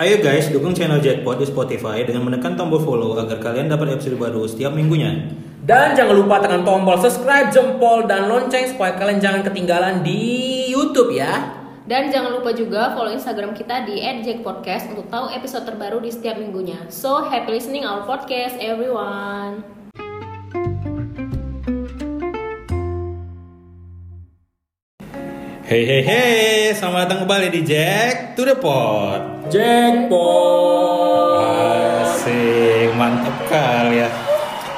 Ayo 0.00 0.24
guys, 0.24 0.48
dukung 0.48 0.72
channel 0.72 1.04
Jackpot 1.04 1.36
di 1.36 1.44
Spotify 1.44 2.00
dengan 2.00 2.24
menekan 2.24 2.56
tombol 2.56 2.80
follow 2.80 3.12
agar 3.20 3.36
kalian 3.44 3.68
dapat 3.68 3.92
episode 3.92 4.16
baru 4.16 4.48
setiap 4.48 4.72
minggunya. 4.72 5.28
Dan 5.68 5.92
jangan 5.92 6.16
lupa 6.16 6.40
tekan 6.40 6.64
tombol 6.64 6.96
subscribe, 6.96 7.52
jempol, 7.52 8.08
dan 8.08 8.24
lonceng 8.24 8.72
supaya 8.72 8.96
kalian 8.96 9.20
jangan 9.20 9.44
ketinggalan 9.44 10.00
di 10.00 10.64
YouTube 10.72 11.12
ya. 11.12 11.60
Dan 11.84 12.08
jangan 12.08 12.32
lupa 12.32 12.56
juga 12.56 12.96
follow 12.96 13.12
Instagram 13.12 13.52
kita 13.52 13.84
di 13.84 14.00
@jackpodcast 14.00 14.96
untuk 14.96 15.12
tahu 15.12 15.28
episode 15.28 15.68
terbaru 15.68 16.00
di 16.00 16.08
setiap 16.08 16.40
minggunya. 16.40 16.88
So, 16.88 17.28
happy 17.28 17.52
listening 17.52 17.84
our 17.84 18.08
podcast 18.08 18.56
everyone. 18.64 19.81
Hey 25.72 25.88
hey 25.88 26.04
hey, 26.04 26.76
selamat 26.76 27.08
datang 27.08 27.24
kembali 27.24 27.48
di 27.48 27.64
Jack 27.64 28.36
to 28.36 28.44
the 28.44 28.52
Pot. 28.52 29.48
Jackpot. 29.48 31.40
Asik, 32.04 32.92
mantap 32.92 33.32
kali 33.48 34.04
ya. 34.04 34.08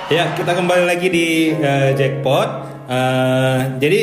Ya, 0.06 0.30
kita 0.38 0.54
kembali 0.54 0.86
lagi 0.86 1.10
di 1.10 1.50
eh, 1.50 1.98
Jackpot. 1.98 2.46
Eh, 2.86 3.58
jadi 3.82 4.00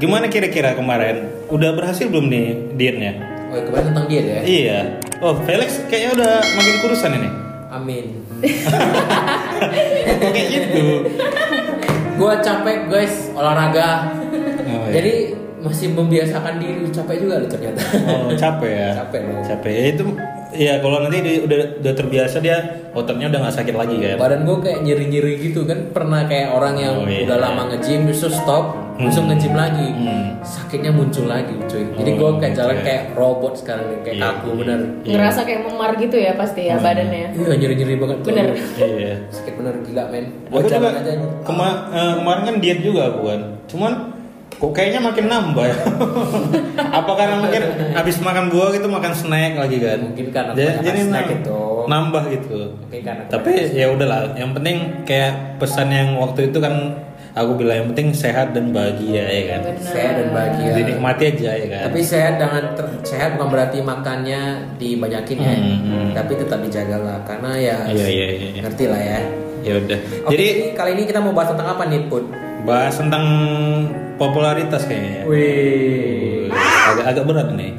gimana 0.00 0.32
kira-kira 0.32 0.72
kemarin? 0.72 1.28
Udah 1.52 1.76
berhasil 1.76 2.08
belum 2.08 2.32
nih 2.32 2.72
dietnya? 2.72 3.20
Oh, 3.52 3.60
kemarin 3.60 3.92
tentang 3.92 4.08
diet 4.08 4.24
ya. 4.24 4.40
Iya. 4.48 4.80
Oh, 5.20 5.36
Felix 5.44 5.76
kayaknya 5.92 6.24
udah 6.24 6.34
makin 6.40 6.74
kurusan 6.80 7.20
ini. 7.20 7.28
Amin. 7.68 8.24
Kayak 10.32 10.46
gitu? 10.48 11.04
Gua 12.16 12.40
capek 12.40 12.88
guys 12.88 13.28
olahraga. 13.36 14.08
Oh, 14.72 14.88
iya. 14.88 14.96
Jadi 14.96 15.43
masih 15.64 15.88
membiasakan 15.90 16.54
diri 16.56 16.84
capek 16.86 17.16
juga 17.18 17.34
loh 17.38 17.48
ternyata. 17.48 17.80
Oh, 18.04 18.28
capek 18.30 18.70
ya. 18.70 18.90
Capek 18.94 19.20
loh. 19.24 19.40
Capek. 19.42 19.72
Ya, 19.72 19.84
itu 19.88 20.04
ya 20.54 20.72
kalau 20.78 21.00
nanti 21.00 21.18
di- 21.18 21.42
udah 21.42 21.58
udah 21.80 21.92
terbiasa 21.94 22.36
dia 22.38 22.56
ototnya 22.92 23.26
udah 23.26 23.40
nggak 23.42 23.56
sakit 23.56 23.74
lagi 23.74 23.96
kan. 23.98 24.16
Badan 24.16 24.44
gue 24.44 24.56
kayak 24.60 24.78
nyeri-nyeri 24.80 25.32
gitu 25.42 25.64
kan 25.64 25.90
pernah 25.90 26.22
kayak 26.24 26.52
orang 26.52 26.74
yang 26.76 26.94
Oh, 26.96 27.08
iya. 27.08 27.24
udah 27.24 27.38
lama 27.40 27.62
nge-gym 27.66 28.04
terus 28.06 28.28
stop 28.30 28.76
langsung 28.94 29.26
nge-gym 29.26 29.50
lagi 29.52 29.90
Hmm. 29.90 30.38
sakitnya 30.40 30.92
muncul 30.92 31.26
lagi 31.26 31.50
cuy 31.64 31.82
jadi 31.90 32.10
Oh, 32.12 32.18
gue 32.30 32.30
kayak 32.38 32.54
jalan 32.54 32.76
oke. 32.76 32.84
kayak 32.84 33.02
robot 33.12 33.52
sekarang 33.56 33.86
kayak 33.98 34.14
Iya. 34.14 34.22
kaku 34.30 34.48
bener 34.54 34.80
Iya. 35.02 35.14
Ngerasa 35.16 35.40
kayak 35.42 35.60
memar 35.64 35.90
gitu 35.96 36.16
ya 36.16 36.32
pasti 36.34 36.60
ya 36.64 36.76
badannya. 36.78 37.26
iya 37.32 37.52
nyeri-nyeri 37.56 37.94
banget 37.98 38.16
tuh. 38.20 38.28
Bener. 38.30 38.46
Iya. 38.78 39.14
sakit 39.32 39.54
bener 39.56 39.74
gila 39.82 40.02
men 40.06 40.24
Aku 40.44 40.52
Gua 40.52 40.60
juga 40.60 40.70
jalan 40.70 40.92
aja 40.94 41.12
kema- 41.42 41.82
eh, 41.90 42.12
kemarin 42.14 42.42
kan 42.44 42.56
diet 42.60 42.78
juga 42.80 43.00
aku 43.08 43.20
kan. 43.26 43.40
Cuman 43.66 43.92
kok 44.54 44.70
kayaknya 44.70 45.00
makin 45.00 45.26
nambah 45.26 45.64
ya. 45.64 45.76
Apa 46.98 47.12
karena 47.14 47.36
mungkin 47.38 47.62
habis 47.92 48.16
makan 48.18 48.48
buah 48.48 48.68
gitu 48.70 48.86
makan 48.86 49.12
snack 49.12 49.52
lagi 49.54 49.78
kan? 49.78 49.98
Mungkin 50.04 50.26
karena 50.28 50.52
jadi, 50.52 50.72
jadi 50.80 51.00
snack 51.04 51.26
nam- 51.26 51.36
itu. 51.36 51.60
nambah 51.84 52.22
gitu. 52.30 52.58
Mungkin 52.78 53.00
karena 53.00 53.22
Tapi 53.26 53.50
ya 53.70 53.86
udahlah, 53.88 54.32
yang 54.34 54.50
penting 54.52 54.76
kayak 55.04 55.32
pesan 55.56 55.88
yang 55.88 56.16
waktu 56.16 56.48
itu 56.48 56.58
kan 56.58 56.74
aku 57.32 57.50
bilang 57.56 57.76
yang 57.76 57.88
penting 57.90 58.08
sehat 58.10 58.50
dan 58.50 58.70
bahagia 58.70 59.26
ya 59.26 59.42
kan. 59.50 59.60
Bener. 59.66 59.82
sehat 59.84 60.12
dan 60.16 60.28
bahagia 60.30 60.70
Dinikmati 60.72 61.24
aja 61.28 61.50
ya 61.52 61.66
kan. 61.68 61.82
tapi 61.84 62.00
sehat 62.00 62.34
dengan 62.36 62.62
ter- 62.72 62.94
sehat 63.02 63.28
bukan 63.34 63.48
berarti 63.50 63.78
makannya 63.80 64.40
dibanyakin 64.76 65.38
ya 65.38 65.54
Hmm, 65.54 65.78
hmm. 65.82 66.08
tapi 66.14 66.32
tetap 66.36 66.58
dijaga 66.58 66.96
lah 66.96 67.18
karena 67.24 67.50
ya 67.52 67.76
Iya 67.86 68.06
iya 68.08 68.26
iya. 68.28 68.48
iya. 68.50 68.62
ngerti 68.62 68.84
lah 68.86 69.02
ya 69.02 69.20
Ya 69.60 69.72
udah. 69.74 69.96
Oke, 70.22 70.30
Jadi 70.30 70.46
kali 70.72 70.90
ini 70.92 71.02
kita 71.04 71.18
mau 71.18 71.32
bahas 71.32 71.50
tentang 71.50 71.68
apa 71.70 71.82
nih 71.84 72.04
Put? 72.06 72.28
bahas 72.62 72.94
tentang 72.94 73.24
popularitas 74.16 74.82
kayaknya. 74.84 75.12
ya. 75.12 75.22
Wih 75.26 76.48
Agak 76.84 77.06
agak 77.10 77.24
berat 77.26 77.48
nih. 77.52 77.72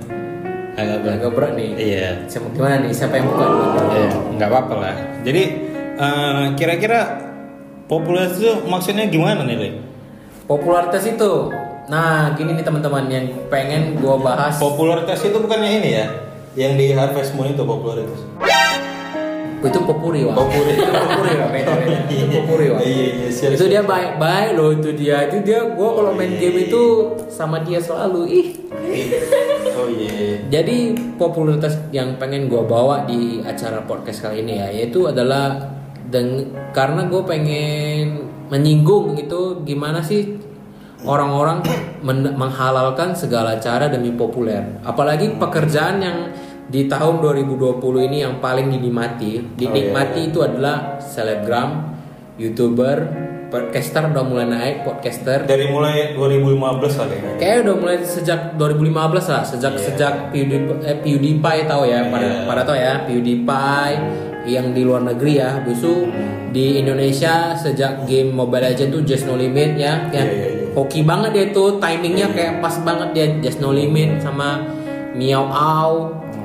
Agak 0.75 0.97
berat. 1.02 1.14
agak 1.16 1.31
berat 1.31 1.52
nih 1.55 1.69
Iya. 1.77 2.08
Siapa 2.27 2.47
gimana 2.52 2.75
nih? 2.83 2.92
Siapa 2.92 3.14
yang 3.16 3.25
buka? 3.31 3.45
Iya, 3.92 4.09
nggak 4.36 4.50
apa-apa 4.52 4.73
lah. 4.75 4.95
Jadi 5.23 5.44
eh, 5.95 6.44
kira-kira 6.53 7.00
popularitas 7.86 8.38
itu 8.38 8.52
maksudnya 8.66 9.05
gimana 9.08 9.45
nih, 9.45 9.55
Le? 9.55 9.69
Popularitas 10.45 11.05
itu. 11.05 11.32
Nah, 11.86 12.33
gini 12.33 12.58
nih 12.58 12.65
teman-teman 12.65 13.05
yang 13.08 13.26
pengen 13.48 14.02
gua 14.02 14.17
bahas. 14.17 14.58
Popularitas 14.58 15.21
itu 15.21 15.38
bukannya 15.38 15.70
ini 15.80 15.89
ya? 15.93 16.05
Yang 16.58 16.71
di 16.76 16.86
Harvest 16.92 17.32
Moon 17.38 17.54
itu 17.54 17.61
popularitas. 17.61 18.20
Itu 19.65 19.80
popuri 19.81 20.21
wah. 20.26 20.36
Popuri. 20.37 20.73
itu 20.77 20.92
popuri 20.93 21.33
wah. 21.37 21.49
Beda, 21.49 21.71
beda. 21.76 21.95
Itu 22.09 22.26
popuri 22.30 22.65
wah. 22.71 22.81
Iya, 22.81 23.05
iya, 23.09 23.27
siap, 23.33 23.52
itu 23.58 23.65
siap. 23.65 23.71
dia 23.73 23.81
baik-baik 23.81 24.49
loh 24.55 24.70
itu 24.73 24.89
dia. 24.93 25.17
Itu 25.27 25.37
dia 25.42 25.59
gua 25.73 25.89
kalau 25.98 26.11
main 26.14 26.31
iya, 26.33 26.39
game 26.39 26.58
iya. 26.61 26.67
itu 26.70 26.83
sama 27.27 27.58
dia 27.65 27.80
selalu 27.81 28.21
ih. 28.30 28.48
Oh 29.76 29.87
iya. 29.92 30.39
Jadi 30.48 30.77
popularitas 31.20 31.76
yang 31.89 32.15
pengen 32.21 32.48
gua 32.48 32.64
bawa 32.64 32.95
di 33.09 33.43
acara 33.43 33.83
podcast 33.83 34.23
kali 34.23 34.45
ini 34.45 34.61
ya 34.61 34.67
yaitu 34.71 35.09
adalah 35.09 35.76
dan 36.09 36.53
karena 36.71 37.09
gue 37.09 37.21
pengen 37.26 38.30
menyinggung 38.53 39.17
itu 39.17 39.65
gimana 39.65 40.05
sih 40.05 40.37
orang-orang 41.05 41.65
men- 42.05 42.33
menghalalkan 42.37 43.14
segala 43.14 43.58
cara 43.61 43.89
demi 43.89 44.14
populer. 44.14 44.82
Apalagi 44.86 45.33
pekerjaan 45.37 46.02
yang 46.02 46.17
di 46.65 46.89
tahun 46.89 47.21
2020 47.21 47.77
ini 48.09 48.17
yang 48.21 48.42
paling 48.42 48.67
dinikmati, 48.67 49.53
dinikmati 49.53 50.33
itu 50.33 50.42
adalah 50.42 50.98
selebgram, 50.98 51.93
youtuber, 52.36 53.05
podcaster 53.48 54.09
udah 54.09 54.26
mulai 54.26 54.49
naik, 54.49 54.76
podcaster 54.81 55.45
Dari 55.45 55.70
mulai 55.70 56.17
2015 56.17 56.98
lah 56.98 57.05
kayaknya. 57.08 57.33
Kayaknya 57.37 57.59
udah 57.61 57.76
mulai 57.77 57.98
sejak 58.02 58.39
2015 58.58 59.26
lah, 59.30 59.43
sejak 59.45 59.73
Iya. 59.73 59.83
sejak 59.86 60.14
PewDiePie, 60.33 60.77
eh, 60.83 60.98
PewDiePie 60.99 61.64
tahu 61.64 61.83
ya, 61.86 61.99
pada 62.09 62.26
Iya. 62.26 62.43
pada 62.43 62.61
tahu 62.65 62.77
ya 62.77 62.93
PewDiePie 63.05 63.95
yang 64.45 64.73
di 64.73 64.82
luar 64.82 65.02
negeri 65.02 65.33
ya, 65.37 65.61
Busu 65.61 66.05
di 66.49 66.77
Indonesia 66.77 67.53
sejak 67.53 68.05
game 68.05 68.30
Mobile 68.30 68.73
Legends 68.73 68.92
tuh 68.92 69.02
Just 69.03 69.26
No 69.26 69.37
Limit 69.37 69.77
ya, 69.77 70.09
yang 70.09 70.27
Iya, 70.27 70.33
iya, 70.33 70.47
iya. 70.49 70.73
hoki 70.73 71.05
banget 71.05 71.30
dia 71.32 71.45
tuh, 71.49 71.77
timingnya 71.77 72.27
kayak 72.30 72.58
pas 72.58 72.73
banget 72.82 73.09
dia 73.14 73.26
Just 73.39 73.61
No 73.61 73.70
Limit 73.70 74.17
sama 74.20 74.65
Miao 75.14 75.45
Au 75.45 75.93
Oh, 75.95 76.03
iya. 76.11 76.45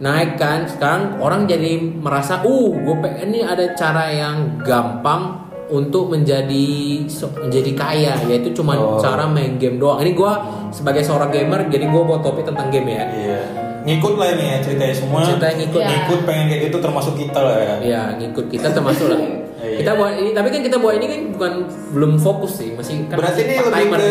Naik 0.00 0.34
kan 0.34 0.64
sekarang 0.64 1.20
orang 1.20 1.44
jadi 1.44 1.76
merasa 1.76 2.40
uh 2.40 2.70
gue 2.72 2.96
pengen 2.98 3.30
ini 3.30 3.40
ada 3.40 3.76
cara 3.76 4.08
yang 4.08 4.56
gampang 4.60 5.36
untuk 5.68 6.08
menjadi 6.08 7.04
menjadi 7.38 7.70
kaya 7.74 8.14
yaitu 8.24 8.50
cuma 8.50 8.74
Oh. 8.74 8.96
cara 8.98 9.22
main 9.24 9.54
game 9.54 9.76
doang 9.76 10.00
ini 10.00 10.12
gue 10.12 10.32
sebagai 10.70 11.00
seorang 11.00 11.28
gamer 11.28 11.68
jadi 11.68 11.84
gue 11.84 12.02
bawa 12.02 12.18
topik 12.18 12.42
tentang 12.42 12.68
game 12.68 12.88
ya 12.88 13.04
Iya. 13.06 13.42
Ngikut 13.80 14.12
lah 14.14 14.28
ini 14.30 14.44
ya 14.44 14.56
ceritanya 14.60 14.92
semua. 14.92 15.24
Ceritanya 15.24 15.56
ngikut. 15.56 15.80
Iya. 15.80 15.88
Ngikut 15.90 16.20
pengen 16.24 16.44
kayak 16.48 16.60
gitu 16.68 16.76
termasuk 16.80 17.14
kita 17.16 17.40
lah 17.40 17.56
ya. 17.56 17.74
ya 17.80 18.02
ngikut 18.14 18.46
kita 18.48 18.66
termasuk 18.70 19.06
lah 19.08 19.20
Iya. 19.60 19.76
kita 19.84 19.90
buat 19.94 20.12
ini 20.16 20.30
tapi 20.32 20.48
kan 20.48 20.60
kita 20.60 20.76
buat 20.76 20.94
ini 20.96 21.06
kan 21.06 21.20
bukan 21.36 21.52
belum 21.92 22.12
fokus 22.16 22.52
sih 22.56 22.72
masih 22.72 23.04
kan 23.08 23.20
Berarti 23.20 23.40
ini 23.44 23.54
lebih 23.58 23.86
ke 23.92 24.10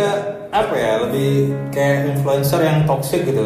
apa 0.50 0.74
ya? 0.74 0.92
Lebih 1.04 1.30
kayak 1.70 1.98
influencer 2.14 2.62
yang 2.62 2.86
toxic 2.86 3.26
gitu. 3.26 3.42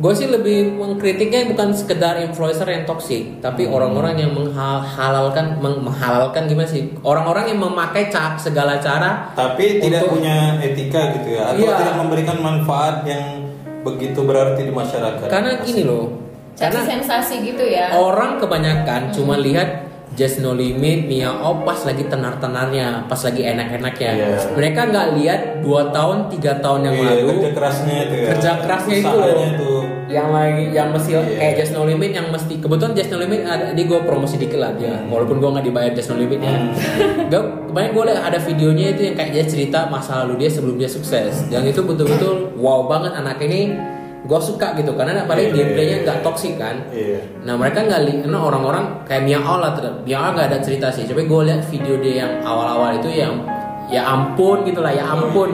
Gue 0.00 0.16
sih 0.16 0.26
lebih 0.26 0.72
mengkritiknya 0.72 1.44
bukan 1.46 1.70
sekedar 1.70 2.16
influencer 2.18 2.64
yang 2.64 2.82
toksik, 2.82 3.36
tapi 3.38 3.68
Hmm. 3.68 3.76
orang-orang 3.76 4.16
yang 4.16 4.32
menghalalkan 4.32 5.60
meng- 5.60 5.84
menghalalkan 5.84 6.48
gimana 6.48 6.64
sih? 6.64 6.88
Orang-orang 7.00 7.44
yang 7.46 7.60
memakai 7.60 8.08
ca- 8.08 8.32
segala 8.34 8.80
cara 8.80 9.28
tapi 9.30 9.76
tidak 9.78 10.02
Untuk- 10.02 10.16
punya 10.16 10.56
etika 10.58 11.12
gitu 11.14 11.36
ya 11.36 11.52
atau 11.52 11.60
Iya. 11.60 11.76
tidak 11.76 11.96
memberikan 11.96 12.36
manfaat 12.40 13.04
yang 13.04 13.44
begitu 13.80 14.24
berarti 14.24 14.60
di 14.62 14.72
masyarakat 14.72 15.28
karena 15.28 15.60
gini 15.60 15.84
loh. 15.84 16.16
Cari 16.50 16.72
Karena 16.72 16.80
sensasi 16.86 17.34
gitu 17.42 17.60
ya. 17.62 17.92
orang 17.92 18.36
kebanyakan 18.36 19.12
cuma 19.12 19.36
lihat 19.36 19.89
Just 20.10 20.38
No 20.38 20.52
Limit, 20.52 21.06
Mia 21.06 21.30
Oh 21.30 21.62
pas 21.62 21.78
lagi 21.80 22.02
tenar-tenarnya, 22.02 23.06
pas 23.06 23.16
lagi 23.16 23.42
enak-enaknya. 23.42 24.10
Iya. 24.12 24.28
Mereka 24.52 24.80
nggak 24.84 25.06
lihat 25.14 25.40
2 25.60 25.70
tahun, 25.88 26.16
tiga 26.28 26.58
tahun 26.58 26.80
yang 26.84 26.94
Iya, 26.94 27.04
lalu 27.16 27.30
kerja 27.38 27.50
kerasnya 27.52 27.96
itu 28.02 28.14
ya 28.16 28.26
kerja 28.28 28.50
kerasnya 28.58 28.96
itu 28.96 29.08
loh. 29.08 29.30
tuh. 29.56 29.80
yang 30.10 30.28
lagi 30.28 30.64
yang 30.68 30.90
mesti 30.90 31.10
Iya. 31.12 31.22
kayak 31.32 31.54
Just 31.56 31.72
No 31.72 31.86
Limit 31.86 32.10
yang 32.10 32.26
mesti 32.28 32.54
kebetulan 32.56 32.92
Just 32.92 33.08
No 33.08 33.18
Limit 33.18 33.40
ada 33.44 33.70
di 33.70 33.82
gue 33.84 34.00
promosi 34.00 34.34
dikit 34.36 34.58
lah 34.58 34.74
dia 34.74 34.98
walaupun 35.06 35.38
gue 35.38 35.46
nggak 35.48 35.64
dibayar 35.64 35.92
Just 35.92 36.10
No 36.10 36.18
Limit 36.18 36.40
ya 36.40 36.50
Hmm. 36.50 36.74
gue 37.30 37.40
kebanyakan 37.64 37.92
gue 37.94 38.04
ada 38.18 38.38
videonya 38.40 38.86
itu 38.90 39.02
yang 39.04 39.14
kayak 39.14 39.30
dia 39.30 39.44
cerita 39.44 39.86
masa 39.86 40.20
lalu 40.20 40.42
dia 40.42 40.50
sebelum 40.50 40.74
dia 40.74 40.90
sukses 40.90 41.46
yang 41.46 41.62
itu 41.62 41.78
betul-betul 41.80 42.50
wow 42.58 42.84
banget 42.84 43.14
anak 43.14 43.38
ini 43.40 43.78
gue 44.20 44.36
suka 44.38 44.76
gitu 44.76 44.92
karena 44.92 45.24
paling 45.24 45.48
Iya, 45.48 45.54
gameplaynya 45.54 45.96
iya, 45.96 46.04
nggak 46.04 46.18
iya. 46.20 46.24
toksik 46.24 46.54
kan 46.54 46.76
Iya. 46.92 47.18
Nah 47.40 47.54
mereka 47.56 47.78
nggak 47.82 48.00
li, 48.04 48.12
karena 48.20 48.38
orang-orang 48.38 48.84
kayak 49.02 49.22
Mia 49.24 49.40
lah, 49.40 49.72
ter- 49.72 50.00
Mia 50.02 50.18
All 50.18 50.32
nggak 50.34 50.48
ada 50.48 50.58
cerita 50.60 50.86
sih. 50.88 51.04
Tapi 51.04 51.24
gue 51.24 51.40
lihat 51.44 51.64
video 51.64 51.96
dia 51.96 52.14
yang 52.22 52.32
awal-awal 52.42 52.94
itu 52.94 53.08
yang 53.10 53.40
ya 53.88 54.04
ampun 54.06 54.62
gitu 54.62 54.80
lah, 54.80 54.92
ya 54.92 55.08
ampun. 55.08 55.50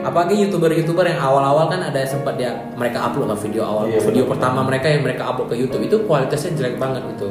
Apalagi 0.00 0.32
youtuber-youtuber 0.42 1.04
yang 1.04 1.20
awal-awal 1.20 1.68
kan 1.68 1.80
ada 1.80 2.00
sempat 2.02 2.34
dia 2.34 2.50
mereka 2.74 3.04
upload 3.04 3.28
lah 3.28 3.36
video 3.36 3.62
awal, 3.62 3.84
Iya, 3.86 4.00
video 4.02 4.24
betul. 4.24 4.32
pertama 4.32 4.60
mereka 4.64 4.86
yang 4.88 5.02
mereka 5.04 5.22
upload 5.24 5.48
ke 5.48 5.56
YouTube 5.56 5.84
itu 5.84 5.96
kualitasnya 6.02 6.56
jelek 6.56 6.76
banget 6.76 7.04
gitu. 7.14 7.28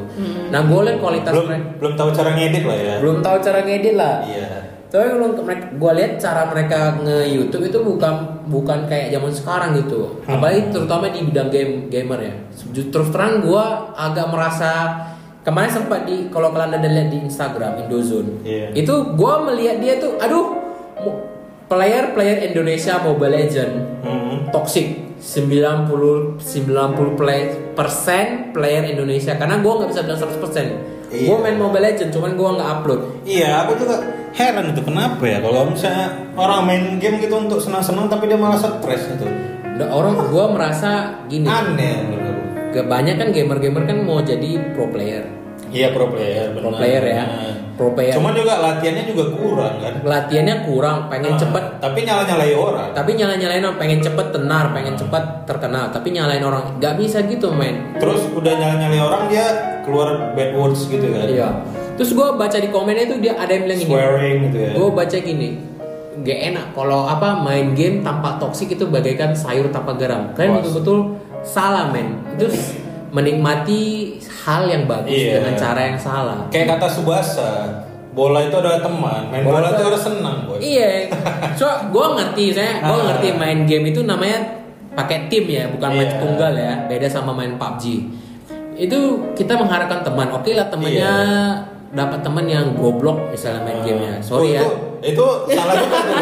Nah 0.48 0.64
gue 0.64 0.80
lihat 0.80 0.96
kualitas 0.96 1.28
belum 1.30 1.46
mereka 1.46 1.66
belum 1.76 1.92
tahu 1.94 2.08
cara 2.10 2.30
ngedit 2.32 2.64
lah 2.64 2.78
ya 2.78 2.94
belum 3.02 3.16
tahu 3.20 3.36
cara 3.38 3.58
ngedit 3.60 3.94
lah. 3.94 4.16
iya 4.24 4.48
Tapi 4.90 5.06
kalau 5.06 5.30
mereka, 5.40 5.70
gue 5.70 5.92
lihat 5.94 6.12
cara 6.18 6.42
mereka 6.44 6.78
nge 6.98 7.18
YouTube 7.30 7.62
itu 7.64 7.78
bukan 7.78 8.14
bukan 8.44 8.78
kayak 8.84 9.10
zaman 9.10 9.30
sekarang 9.30 9.70
gitu. 9.78 10.18
Hmm. 10.22 10.34
Apalagi 10.34 10.66
terutama 10.68 11.06
di 11.08 11.22
bidang 11.22 11.46
game 11.48 11.72
gamer 11.86 12.20
ya. 12.20 12.34
Terus 12.84 13.08
terang 13.08 13.38
gue 13.40 13.64
agak 13.94 14.26
merasa 14.28 14.70
kemarin 15.40 15.70
sempat 15.72 16.04
di 16.04 16.26
kalau 16.26 16.50
kalian 16.50 16.74
ada 16.74 16.84
lihat 16.84 17.08
di 17.08 17.22
Instagram 17.22 17.80
Indozone, 17.80 18.42
Iya. 18.42 18.76
itu 18.76 18.94
gue 19.14 19.34
melihat 19.40 19.76
dia 19.78 19.94
tuh, 19.96 20.18
aduh, 20.18 20.58
player 21.64 22.12
player 22.12 22.44
Indonesia 22.44 22.98
Mobile 22.98 23.32
Legend 23.32 23.72
Hmm. 24.02 24.36
toxic 24.50 25.16
90 25.16 26.36
90 26.36 27.14
play, 27.14 27.40
persen 27.72 28.50
player 28.50 28.84
Indonesia 28.86 29.32
karena 29.34 29.60
gue 29.60 29.70
nggak 29.70 29.88
bisa 29.88 30.02
bilang 30.02 30.18
100 30.18 30.40
persen 30.40 30.66
Iya. 31.08 31.26
gue 31.26 31.36
main 31.38 31.56
Mobile 31.56 31.84
Legend 31.84 32.10
cuman 32.10 32.32
gue 32.34 32.48
nggak 32.50 32.68
upload 32.72 33.00
Iya, 33.24 33.48
aku 33.62 33.72
juga 33.78 33.96
heran 34.32 34.70
itu 34.70 34.80
kenapa 34.80 35.22
ya 35.22 35.38
kalau 35.38 35.66
misalnya 35.66 36.06
orang 36.34 36.60
main 36.62 36.84
game 36.96 37.18
gitu 37.18 37.34
untuk 37.34 37.58
senang-senang 37.58 38.06
tapi 38.06 38.26
dia 38.26 38.36
malah 38.36 38.56
stres 38.56 39.06
itu. 39.08 39.26
Orang 39.80 40.28
gue 40.28 40.44
merasa 40.46 40.90
gini 41.24 41.48
Aneh 41.48 42.04
kebanyakan 42.70 43.32
gamer-gamer 43.32 43.82
kan 43.82 43.98
mau 43.98 44.20
jadi 44.20 44.60
pro 44.72 44.86
player 44.86 45.24
Iya 45.66 45.90
pro 45.90 46.06
player, 46.06 46.50
pro 46.52 46.68
benar. 46.68 46.78
player 46.78 47.04
ya 47.06 47.22
Nah. 47.22 47.54
pro 47.74 47.88
player 47.90 48.12
Cuman 48.12 48.34
juga 48.34 48.58
latihannya 48.60 49.04
juga 49.06 49.24
kurang 49.32 49.74
kan. 49.78 49.92
latihannya 50.02 50.56
kurang 50.64 50.96
pengen 51.06 51.32
Ah, 51.32 51.38
cepet 51.38 51.64
Tapi 51.78 51.98
nyala-nyalai 52.02 52.52
orang. 52.52 52.88
tapi 52.92 53.10
nyala 53.14 53.34
nyalain 53.34 53.64
orang 53.64 53.78
pengen 53.78 54.00
cepet 54.00 54.26
tenar 54.30 54.64
pengen 54.70 54.94
cepet 54.94 55.24
terkenal 55.44 55.88
tapi 55.88 56.08
nyalain 56.10 56.42
orang 56.42 56.64
nggak 56.76 56.94
bisa 56.94 57.24
gitu 57.24 57.48
men 57.50 57.96
Terus 57.96 58.20
udah 58.30 58.52
nyala-nyalai 58.52 59.00
orang 59.00 59.22
dia 59.26 59.46
keluar 59.80 60.08
bad 60.34 60.50
words 60.52 60.84
gitu 60.84 61.06
kan. 61.08 61.24
iya 61.24 61.48
terus 62.00 62.10
gue 62.10 62.28
baca 62.32 62.56
di 62.56 62.68
komennya 62.68 63.04
itu 63.04 63.16
dia 63.20 63.36
ada 63.36 63.52
yang 63.52 63.68
bilang 63.68 63.78
gini. 63.78 63.90
Swearing 63.90 64.36
gitu 64.42 64.56
ya. 64.58 64.70
gue 64.72 64.88
baca 64.90 65.16
gini 65.20 65.48
gak 66.20 66.40
enak 66.46 66.66
kalau 66.72 67.04
apa 67.04 67.28
main 67.38 67.72
game 67.72 68.00
tanpa 68.00 68.36
toksik 68.36 68.68
itu 68.70 68.84
bagaikan 68.86 69.32
sayur 69.32 69.68
tanpa 69.68 69.92
garam. 69.94 70.32
Kalian 70.32 70.58
betul-betul 70.58 71.16
salah 71.42 71.88
men. 71.88 72.24
Itu 72.34 72.48
s- 72.48 72.76
menikmati 73.10 73.82
hal 74.40 74.64
yang 74.64 74.84
bagus 74.86 75.12
Iya. 75.12 75.32
dengan 75.38 75.54
cara 75.54 75.80
yang 75.84 75.98
salah. 75.98 76.38
Kayak 76.48 76.76
kata 76.76 76.86
Subasa, 76.88 77.50
bola 78.10 78.40
itu 78.40 78.54
adalah 78.54 78.80
teman, 78.80 79.28
main 79.28 79.42
Bola 79.42 79.60
bola, 79.60 79.68
itu- 79.72 79.84
harus 79.84 80.02
senang, 80.02 80.36
boy. 80.44 80.56
iya. 80.58 81.08
So 81.52 81.68
gue 81.90 82.06
ngerti 82.16 82.44
saya 82.50 82.80
gue 82.86 82.98
ngerti 83.02 83.28
main 83.34 83.58
game 83.64 83.84
itu 83.86 84.00
namanya 84.02 84.62
pakai 84.92 85.28
tim 85.28 85.44
ya 85.46 85.68
bukan 85.68 85.90
main 85.90 86.06
Iya. 86.06 86.16
tunggal 86.16 86.52
ya. 86.54 86.72
Beda 86.86 87.06
sama 87.06 87.30
main 87.30 87.54
PUBG 87.54 87.84
itu 88.76 88.98
kita 89.34 89.54
mengharapkan 89.54 90.00
teman. 90.00 90.32
Oke 90.32 90.52
lah 90.52 90.66
temennya 90.66 91.12
dapat 91.90 92.22
teman 92.22 92.46
yang 92.46 92.72
goblok 92.72 93.18
misalnya 93.28 93.60
main 93.62 93.76
Ah. 93.76 93.84
gamenya. 93.84 94.18
Sorry 94.20 94.54
Oh, 94.54 94.54
ya. 94.54 94.62
Itu, 94.62 94.70
itu 95.02 95.26
salah 95.50 95.74
juga 95.74 95.96
tuh, 95.98 96.14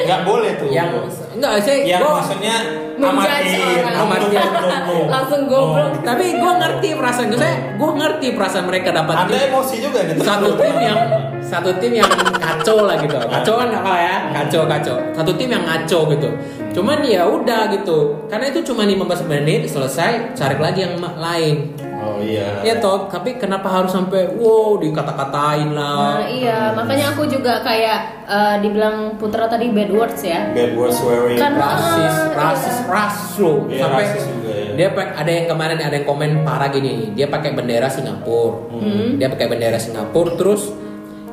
nggak 0.00 0.20
boleh 0.22 0.50
tuh. 0.54 0.68
yang 0.70 0.88
enggak 1.30 1.52
saya 1.58 1.76
yang 1.82 1.98
gua- 2.00 2.16
maksudnya 2.16 2.56
amatir, 3.00 3.64
no, 3.80 4.60
no. 4.60 4.96
Langsung 5.08 5.40
goblok. 5.44 5.88
No. 5.90 6.00
tapi 6.02 6.24
gue 6.32 6.52
ngerti 6.54 6.88
perasaan 6.94 7.26
gue 7.28 7.38
saya 7.38 7.56
gue 7.74 7.90
ngerti 7.90 8.26
perasaan 8.32 8.64
mereka 8.66 8.88
dapat 8.92 9.14
Ada 9.16 9.28
tim- 9.30 9.44
emosi 9.50 9.76
juga 9.80 9.98
nih. 10.04 10.14
satu 10.20 10.48
tim 10.54 10.76
yang 10.78 10.98
satu 11.42 11.70
tim 11.74 11.92
yang 11.96 12.10
kacau 12.38 12.76
lah 12.84 12.96
gitu. 12.96 13.16
Kacau 13.18 13.54
kan 13.56 13.68
apa 13.74 13.94
ya? 13.98 14.14
Kacau 14.32 14.62
kacau 14.64 14.96
satu 15.10 15.32
tim 15.34 15.48
yang 15.48 15.64
ngaco 15.64 15.98
gitu. 16.08 16.28
Cuman 16.70 17.02
ya 17.02 17.26
udah 17.26 17.66
gitu. 17.72 17.98
Karena 18.28 18.46
itu 18.46 18.62
cuma 18.62 18.84
15 18.84 19.26
menit 19.26 19.66
selesai 19.66 20.32
cari 20.32 20.54
lagi 20.56 20.80
yang 20.80 20.94
lain 21.00 21.74
Oh 22.00 22.16
iya. 22.18 22.60
ya 22.60 22.74
toh 22.76 23.06
tapi 23.06 23.36
kenapa 23.36 23.68
harus 23.68 23.90
sampai 23.90 24.32
wow 24.34 24.76
dikata-katain 24.76 25.68
Nah, 25.70 26.16
lah 26.16 26.24
iya, 26.24 26.72
makanya 26.72 27.12
aku 27.12 27.24
juga 27.24 27.60
kayak 27.60 27.98
eh, 28.24 28.56
dibilang 28.58 29.14
Putra 29.14 29.44
tadi 29.44 29.68
bad 29.68 29.90
words 29.90 30.20
ya. 30.20 30.48
Bad 30.50 30.72
words 30.74 30.96
swearing. 30.96 31.36
Kan- 31.36 31.54
rasis 31.54 32.14
Ah, 32.30 32.32
rasis 32.32 32.76
iya. 32.78 32.88
rasis 32.88 33.28
loh 33.36 33.58
Iya, 33.66 33.80
sampai 33.80 34.04
rasis 34.04 34.24
juga 34.26 34.50
ya. 34.50 34.70
dia 34.72 34.88
pak- 34.90 35.14
ada 35.14 35.30
yang 35.30 35.46
kemarin 35.46 35.76
ada 35.78 35.92
yang 35.92 36.06
komen 36.06 36.30
parah 36.40 36.68
gini 36.68 37.12
dia 37.12 37.26
pakai 37.26 37.52
bendera 37.52 37.86
Singapura 37.86 38.72
Hmm. 38.72 39.16
dia 39.16 39.28
pakai 39.28 39.46
bendera 39.46 39.76
Singapura 39.76 40.34
terus 40.34 40.72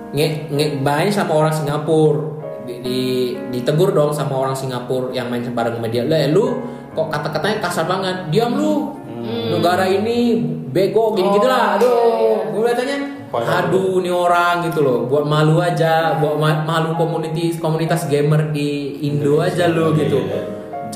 nge 0.10 0.28
nge 0.50 0.66
main 0.78 1.08
sama 1.08 1.32
orang 1.34 1.54
Singapura 1.54 2.36
di, 2.64 2.74
di- 2.82 3.34
ditegur 3.50 3.92
dong 3.92 4.12
sama 4.12 4.36
orang 4.36 4.52
Singapura 4.54 5.12
yang 5.12 5.28
main 5.28 5.44
bareng 5.46 5.78
sama 5.78 5.88
dia 5.88 6.04
lah 6.04 6.28
lu 6.28 6.60
kok 6.92 7.08
kata-katanya 7.08 7.62
kasar 7.62 7.86
banget 7.86 8.28
diam 8.28 8.52
lu 8.52 8.97
negara 9.50 9.86
ini 9.86 10.38
bego 10.68 11.14
gini 11.14 11.30
gitulah. 11.34 11.76
aduh 11.76 12.52
gue 12.52 12.72
tanya 12.74 12.98
Padahal- 13.28 13.68
aduh 13.68 14.00
nih 14.00 14.10
orang 14.10 14.56
gitu 14.64 14.80
loh. 14.82 15.04
Buat 15.04 15.28
malu 15.28 15.60
aja 15.60 16.16
buat 16.16 16.40
ma- 16.40 16.64
malu 16.64 16.96
komunitas 16.96 17.60
komunitas 17.60 18.08
gamer 18.08 18.50
di 18.50 18.96
Indo 19.04 19.40
aja 19.40 19.68
Iya. 19.68 19.92
gitu. 19.94 20.20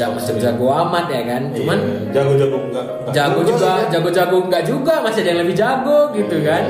macam 0.01 0.35
jago 0.39 0.65
amat 0.71 1.05
ya 1.11 1.21
kan? 1.27 1.41
Cuman 1.51 1.77
Iya, 1.77 2.09
jago-jago 2.15 2.57
enggak. 2.63 2.85
enggak 2.87 3.13
jago 3.13 3.39
juga 3.43 3.69
jago-jago 3.91 4.37
enggak 4.47 4.63
juga 4.63 4.93
masih 5.03 5.19
ada 5.21 5.29
yang 5.29 5.41
lebih 5.43 5.55
jago 5.55 5.97
gitu 6.11 6.35
Iya. 6.39 6.47
kan? 6.47 6.63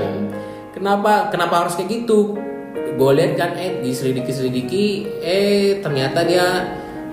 Kenapa 0.74 1.14
kenapa 1.30 1.56
harus 1.64 1.78
kayak 1.78 1.90
gitu? 1.94 2.36
Gue 2.92 3.12
lihat 3.16 3.38
kan 3.38 3.52
eh 3.56 3.80
diselidiki 3.80 4.32
selidiki 4.34 4.86
eh 5.22 5.80
ternyata 5.80 6.26
dia 6.26 6.44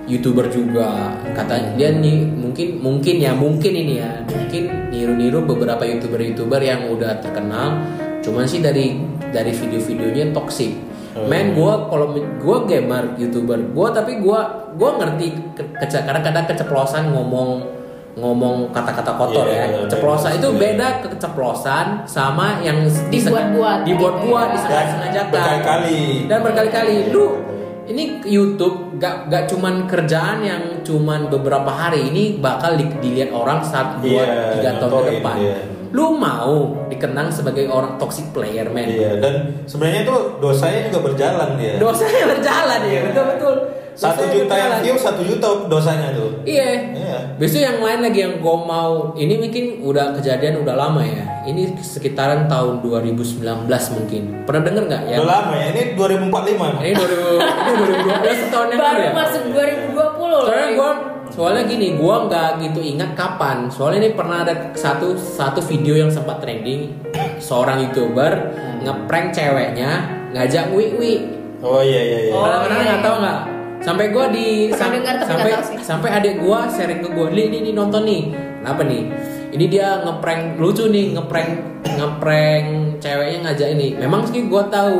youtuber 0.09 0.49
juga 0.49 1.13
katanya 1.31 1.69
dia 1.75 1.89
nih 1.93 2.25
mungkin 2.27 2.67
mungkin 2.77 3.15
ya 3.15 3.31
mungkin 3.31 3.71
ini 3.71 3.93
ya 3.95 4.11
mungkin 4.25 4.63
niru-niru 4.89 5.45
beberapa 5.45 5.85
youtuber 5.85 6.19
youtuber 6.19 6.57
yang 6.59 6.89
udah 6.89 7.21
terkenal 7.21 7.77
cuman 8.19 8.43
sih 8.43 8.59
dari 8.59 8.97
dari 9.29 9.53
video-videonya 9.53 10.33
toxic 10.33 10.73
Oh. 11.09 11.25
men 11.25 11.51
gue 11.51 11.73
kalau 11.89 12.13
gue 12.13 12.57
gamer 12.67 13.17
youtuber 13.17 13.57
gue 13.57 13.87
tapi 13.91 14.17
gue 14.19 14.39
gue 14.71 14.89
ngerti 14.95 15.27
ke- 15.51 15.69
kece- 15.75 16.05
kadang-kadang 16.05 16.45
keceplosan 16.45 17.09
ngomong 17.09 17.65
ngomong 18.13 18.69
kata-kata 18.69 19.15
kotor 19.15 19.41
Iya, 19.43 19.53
ya 19.55 19.65
iya, 19.65 19.77
keceplosan 19.83 20.31
iya. 20.31 20.37
itu 20.37 20.49
beda 20.53 20.87
keceplosan 21.01 21.85
sama 22.05 22.61
yang 22.61 22.85
Dibuat-buat. 23.09 23.79
dibuat-buat 23.85 24.47
Iya. 24.47 24.53
disengaja-sengajakan 24.53 25.33
Berkali-kali. 25.33 26.01
dan 26.25 26.39
berkali-kali 26.39 26.95
lu 27.09 27.25
ini 27.89 28.21
YouTube 28.21 29.01
gak 29.01 29.27
gak 29.27 29.49
cuman 29.49 29.89
kerjaan 29.89 30.45
yang 30.45 30.63
cuman 30.85 31.25
beberapa 31.27 31.67
hari 31.67 32.13
ini 32.13 32.37
bakal 32.37 32.77
di- 32.77 32.93
dilihat 33.01 33.33
orang 33.33 33.65
saat 33.65 33.97
buat 33.97 34.07
Iya, 34.21 34.53
tiga 34.53 34.71
tahun 34.77 34.91
ke 34.93 35.11
depan 35.17 35.35
iya. 35.41 35.57
Lu 35.89 36.13
mau 36.13 36.53
dikenang 36.87 37.29
sebagai 37.29 37.65
orang 37.65 37.97
toxic 37.97 38.29
player 38.29 38.69
man 38.69 38.85
Iya, 38.85 39.17
dan 39.17 39.33
sebenarnya 39.65 40.03
itu 40.03 40.15
dosanya 40.37 40.79
juga 40.87 40.99
berjalan 41.07 41.49
dia. 41.55 41.73
dosanya 41.77 42.23
berjalan 42.29 42.79
ya 42.85 42.99
betul 43.05 43.25
betul 43.25 43.55
satu 43.99 44.23
juta 44.31 44.55
yang 44.55 44.79
view, 44.79 44.95
satu 44.95 45.19
juta 45.19 45.67
dosanya 45.67 46.15
tuh. 46.15 46.31
Iya. 46.47 46.95
Iya. 46.95 47.17
Besok 47.35 47.59
yang 47.59 47.83
lain 47.83 47.99
lagi 47.99 48.19
yang 48.23 48.39
gue 48.39 48.55
mau 48.63 49.11
ini 49.11 49.35
mungkin 49.35 49.83
udah 49.83 50.15
kejadian 50.15 50.63
udah 50.63 50.71
lama 50.71 51.03
ya. 51.03 51.43
Ini 51.43 51.75
sekitaran 51.75 52.47
tahun 52.47 52.79
2019 52.79 53.43
mungkin. 53.67 54.47
Pernah 54.47 54.63
denger 54.63 54.83
nggak 54.87 55.03
ya? 55.03 55.17
Udah 55.19 55.27
lama 55.27 55.51
ya, 55.51 55.65
ini 55.75 55.81
2045 55.99 56.31
emang. 56.47 56.73
Ini 56.79 56.93
2000 56.95 57.43
ini 57.43 57.71
2012 58.39 58.47
tahun 58.47 58.67
yang 58.71 58.79
Baru 58.79 59.01
ya. 59.03 59.11
masuk 59.11 59.43
2020 59.51 60.31
loh. 60.31 60.43
Soalnya 60.47 60.69
gue 60.71 60.91
soalnya 61.29 61.63
gini, 61.63 61.93
gue 61.93 62.15
nggak 62.25 62.49
gitu 62.59 62.79
ingat 62.79 63.13
kapan. 63.13 63.67
Soalnya 63.67 64.03
ini 64.03 64.11
pernah 64.11 64.43
ada 64.43 64.73
satu 64.73 65.13
satu 65.13 65.59
video 65.61 65.95
yang 65.95 66.09
sempat 66.09 66.39
trending 66.39 66.93
seorang 67.37 67.81
youtuber 67.81 68.51
ngeprank 68.79 69.31
ceweknya 69.31 70.05
ngajak 70.31 70.69
wiwi. 70.69 71.39
Oh 71.59 71.79
iya 71.79 71.99
iya 71.99 72.19
iya. 72.27 72.31
Oh, 72.31 72.41
Pernah-pernah 72.41 72.77
iya, 72.77 72.87
nggak 72.89 73.01
tahu 73.01 73.15
nggak? 73.19 73.39
Sampai 73.79 74.05
gue 74.11 74.25
di 74.29 74.47
Pernah 74.67 74.79
sam- 74.79 74.95
dengar 74.95 75.15
sampai 75.19 75.49
nggak 75.49 75.55
tahu 75.55 75.69
sih. 75.71 75.77
sampai 75.79 76.09
adik 76.11 76.35
gue 76.39 76.59
sharing 76.69 76.99
ke 76.99 77.09
gue, 77.09 77.27
li 77.31 77.43
ini 77.47 77.57
nih 77.65 77.73
nonton 77.73 78.03
nih. 78.03 78.23
Kenapa 78.59 78.81
nih? 78.83 79.03
Ini 79.49 79.65
dia 79.65 79.87
ngeprank 80.03 80.59
lucu 80.59 80.85
nih, 80.87 81.15
ngeprank 81.15 81.49
ngeprank 81.95 82.65
ceweknya 82.99 83.37
ngajak 83.43 83.69
ini. 83.73 83.87
Memang 83.95 84.21
sih 84.25 84.45
gue 84.45 84.63
tahu 84.67 84.99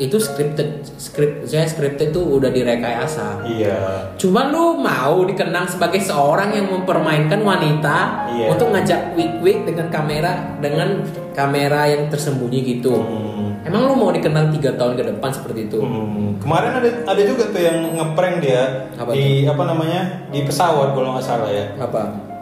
itu 0.00 0.16
scripted, 0.16 0.88
script 0.96 1.44
saya 1.44 1.68
scripted 1.68 2.10
tuh 2.10 2.40
udah 2.40 2.48
direkayasa. 2.48 3.44
Iya. 3.44 4.08
Cuman 4.16 4.48
lu 4.48 4.80
mau 4.80 5.20
dikenang 5.22 5.68
sebagai 5.68 6.00
seorang 6.00 6.56
yang 6.56 6.66
mempermainkan 6.66 7.38
wanita 7.38 8.26
Iya. 8.32 8.46
untuk 8.50 8.72
ngajak 8.72 9.12
wig-wig 9.12 9.68
dengan 9.68 9.92
kamera 9.92 10.56
dengan 10.58 11.04
kamera 11.36 11.86
yang 11.86 12.08
tersembunyi 12.08 12.60
gitu. 12.72 12.96
Hmm. 12.96 13.62
Emang 13.62 13.86
lu 13.86 13.94
mau 13.94 14.10
dikenang 14.10 14.50
tiga 14.50 14.74
tahun 14.74 14.96
ke 14.96 15.04
depan 15.12 15.30
seperti 15.30 15.70
itu? 15.70 15.78
Hmm. 15.78 16.40
Kemarin 16.40 16.72
ada 16.82 16.88
ada 17.06 17.22
juga 17.22 17.52
tuh 17.52 17.62
yang 17.62 17.78
ngeprank 17.94 18.42
dia 18.42 18.90
Apa 18.96 19.12
di 19.12 19.44
apa 19.44 19.62
namanya 19.62 20.02
di 20.32 20.40
pesawat 20.42 20.96
kalau 20.96 21.14
nggak 21.14 21.22
salah 21.22 21.52
ya. 21.52 21.68
Apa? 21.78 22.32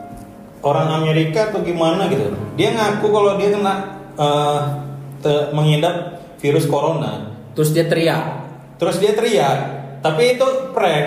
Orang 0.60 0.88
Amerika 0.92 1.50
atau 1.50 1.60
gimana 1.60 2.06
gitu. 2.08 2.30
Dia 2.54 2.72
ngaku 2.72 3.06
kalau 3.08 3.36
dia 3.36 3.52
kena 3.52 3.74
eh, 4.14 4.58
te- 5.18 5.50
mengidap 5.52 6.20
virus 6.40 6.64
corona. 6.64 7.29
Terus 7.60 7.76
dia 7.76 7.84
teriak. 7.84 8.24
Terus 8.80 8.96
dia 8.96 9.12
teriak, 9.12 9.58
tapi 10.00 10.40
itu 10.40 10.46
prank. 10.72 11.06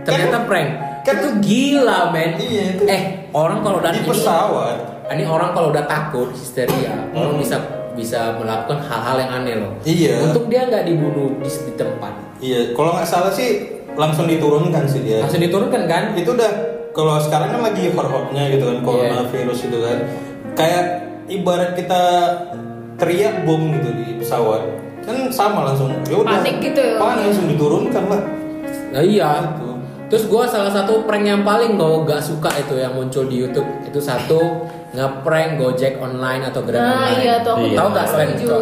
Ternyata 0.00 0.32
Kan- 0.40 0.46
prank. 0.48 0.70
kan- 1.04 1.16
itu 1.20 1.28
gila, 1.44 2.08
men. 2.08 2.40
Iya, 2.40 2.62
itu- 2.72 2.88
Eh, 2.88 3.28
orang 3.36 3.60
kalau 3.60 3.84
udah 3.84 3.92
di 3.92 4.00
ini, 4.00 4.08
pesawat. 4.08 4.76
ini 5.12 5.28
orang 5.28 5.52
kalau 5.52 5.68
udah 5.68 5.84
takut 5.84 6.32
histeria, 6.32 6.96
orang 7.12 7.36
Hmm. 7.36 7.44
bisa 7.44 7.56
bisa 7.92 8.32
melakukan 8.40 8.80
hal-hal 8.80 9.20
yang 9.20 9.32
aneh 9.36 9.54
loh. 9.60 9.76
Iya. 9.84 10.24
Untuk 10.24 10.48
dia 10.48 10.64
nggak 10.64 10.88
dibunuh 10.88 11.36
di, 11.36 11.50
di 11.52 11.72
tempat. 11.76 12.12
Iya, 12.40 12.72
kalau 12.72 12.96
nggak 12.96 13.04
salah 13.04 13.28
sih 13.28 13.60
langsung 13.92 14.24
diturunkan 14.24 14.88
sih 14.88 15.04
dia. 15.04 15.20
langsung 15.20 15.42
diturunkan 15.42 15.84
kan 15.84 16.16
Itu 16.16 16.32
udah 16.32 16.48
kalau 16.90 17.20
sekarang 17.20 17.52
kan 17.52 17.60
lagi 17.60 17.92
hot-hotnya 17.92 18.48
gitu 18.48 18.64
Iya. 18.64 18.72
kan 18.72 18.78
coronavirus 18.80 19.58
itu 19.68 19.78
kan. 19.84 19.98
Kayak 20.56 20.84
ibarat 21.28 21.76
kita 21.76 22.02
teriak 22.96 23.44
bom 23.44 23.68
gitu 23.76 23.92
di 23.92 24.16
pesawat. 24.16 24.79
Kan 25.00 25.16
sama 25.28 25.64
langsung. 25.64 25.90
Ya 26.04 26.16
udah. 26.16 26.36
Panik 26.36 26.56
gitu 26.60 26.78
ya. 26.78 26.94
Panik 26.96 27.22
langsung 27.26 27.46
diturunkan 27.48 28.04
lah. 28.06 28.22
nah, 28.90 28.98
iya 29.00 29.30
Gitu. 29.54 29.70
terus 30.08 30.24
gue 30.26 30.42
salah 30.44 30.66
satu 30.68 31.06
prank 31.06 31.22
yang 31.22 31.42
paling 31.42 31.74
gue 31.74 32.02
gak 32.02 32.18
suka 32.18 32.50
itu 32.56 32.74
yang 32.74 32.90
muncul 32.90 33.22
di 33.24 33.38
YouTube 33.38 33.62
itu 33.84 33.96
satu 33.96 34.66
ngeprank 34.90 35.54
Gojek 35.54 35.94
online 35.96 36.42
atau 36.44 36.58
Grab 36.60 36.82
Nah, 36.82 36.90
online 36.98 37.18
iya 37.20 37.34
tuh 37.38 37.54
aku 37.54 37.62
Iya. 37.64 37.76
tahu 37.78 37.88
gak 37.92 38.06
selain 38.08 38.30
itu 38.34 38.58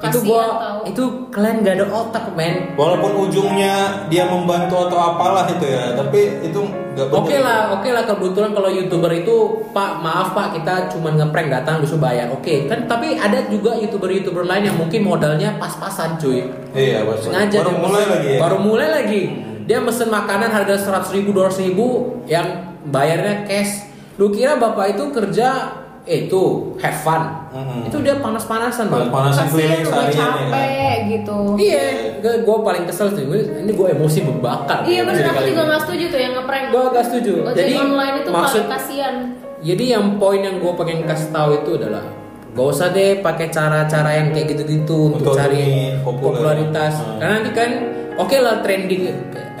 itu 0.00 0.18
tahu. 0.20 0.80
itu 0.84 1.02
kalian 1.30 1.56
gak 1.60 1.74
ada 1.74 1.86
otak 1.88 2.24
men 2.34 2.72
Walaupun 2.72 3.12
ujungnya 3.24 3.74
dia 4.06 4.24
membantu 4.26 4.76
atau 4.82 4.98
apalah 4.98 5.48
itu 5.48 5.64
ya, 5.64 5.92
tapi 5.94 6.20
itu 6.42 6.60
Oke 7.08 7.36
lah, 7.38 7.72
oke 7.72 7.88
lah 7.88 8.04
kebetulan 8.04 8.50
kalau 8.52 8.68
youtuber 8.68 9.08
itu 9.10 9.36
Pak 9.72 10.04
maaf 10.04 10.36
Pak 10.36 10.60
kita 10.60 10.92
cuma 10.92 11.08
ngeprank 11.10 11.48
datang 11.48 11.80
disuruh 11.80 12.02
bayar. 12.02 12.28
Oke 12.28 12.68
kan 12.68 12.84
tapi 12.84 13.16
ada 13.16 13.48
juga 13.48 13.72
youtuber-youtuber 13.74 14.44
lain 14.44 14.68
yang 14.68 14.76
mungkin 14.76 15.00
modalnya 15.00 15.56
pas-pasan 15.56 16.20
cuy. 16.20 16.44
Iya, 16.76 17.08
pas 17.08 17.16
Sengaja 17.16 17.64
baru 17.64 17.72
mulai 17.78 17.88
mesen- 18.02 18.12
lagi 18.12 18.28
ya. 18.28 18.38
Baru 18.38 18.56
mulai 18.60 18.88
lagi. 18.90 19.22
Dia 19.64 19.78
mesen 19.78 20.10
makanan 20.10 20.50
harga 20.50 20.74
100 20.76 21.14
ribu, 21.14 21.30
200 21.32 21.62
ribu 21.62 21.86
yang 22.26 22.46
bayarnya 22.84 23.46
cash. 23.46 23.86
Lu 24.18 24.28
kira 24.28 24.58
bapak 24.58 24.98
itu 24.98 25.08
kerja 25.08 25.79
eh, 26.08 26.28
itu 26.28 26.42
have 26.80 26.98
fun. 27.04 27.22
Mhm. 27.52 27.92
Itu 27.92 27.96
dia 28.00 28.16
panas-panasan 28.20 28.88
bang. 28.88 29.08
Panas-panasan 29.08 29.44
keliling 29.52 29.82
udah 29.84 30.06
ya. 30.08 30.12
capek 30.16 30.96
gitu. 31.10 31.38
Iya, 31.60 31.84
gue 32.22 32.56
paling 32.64 32.84
kesel 32.88 33.08
sih. 33.12 33.24
Ini 33.26 33.72
gue 33.72 33.86
emosi 33.92 34.18
membakar. 34.24 34.84
Iya 34.88 35.04
benar 35.04 35.36
aku 35.36 35.42
juga 35.44 35.62
nggak 35.68 35.82
setuju 35.84 36.04
tuh 36.08 36.20
yang 36.20 36.32
ngeprank. 36.38 36.66
Gue 36.72 36.84
gak 36.92 37.04
setuju. 37.08 37.32
Ojek 37.44 37.56
Jadi 37.56 37.72
online 37.76 38.14
itu 38.24 38.30
maksud 38.30 38.62
paling 38.64 38.72
kasihan. 38.72 39.14
Jadi 39.60 39.84
yang 39.92 40.04
poin 40.16 40.40
yang 40.40 40.56
gue 40.56 40.72
pengen 40.72 41.04
kasih 41.04 41.28
tahu 41.28 41.50
itu 41.60 41.70
adalah 41.76 42.04
Gak 42.50 42.66
usah 42.66 42.90
deh 42.90 43.22
pakai 43.22 43.46
cara-cara 43.46 44.10
yang 44.10 44.34
kayak 44.34 44.50
gitu-gitu 44.50 45.14
untuk, 45.14 45.22
Untuk 45.22 45.38
cari 45.38 45.94
popularitas. 46.02 46.98
Hmm. 46.98 47.22
Karena 47.22 47.34
nanti 47.38 47.50
kan 47.54 47.70
oke 48.18 48.36
lah 48.42 48.58
trending 48.58 49.06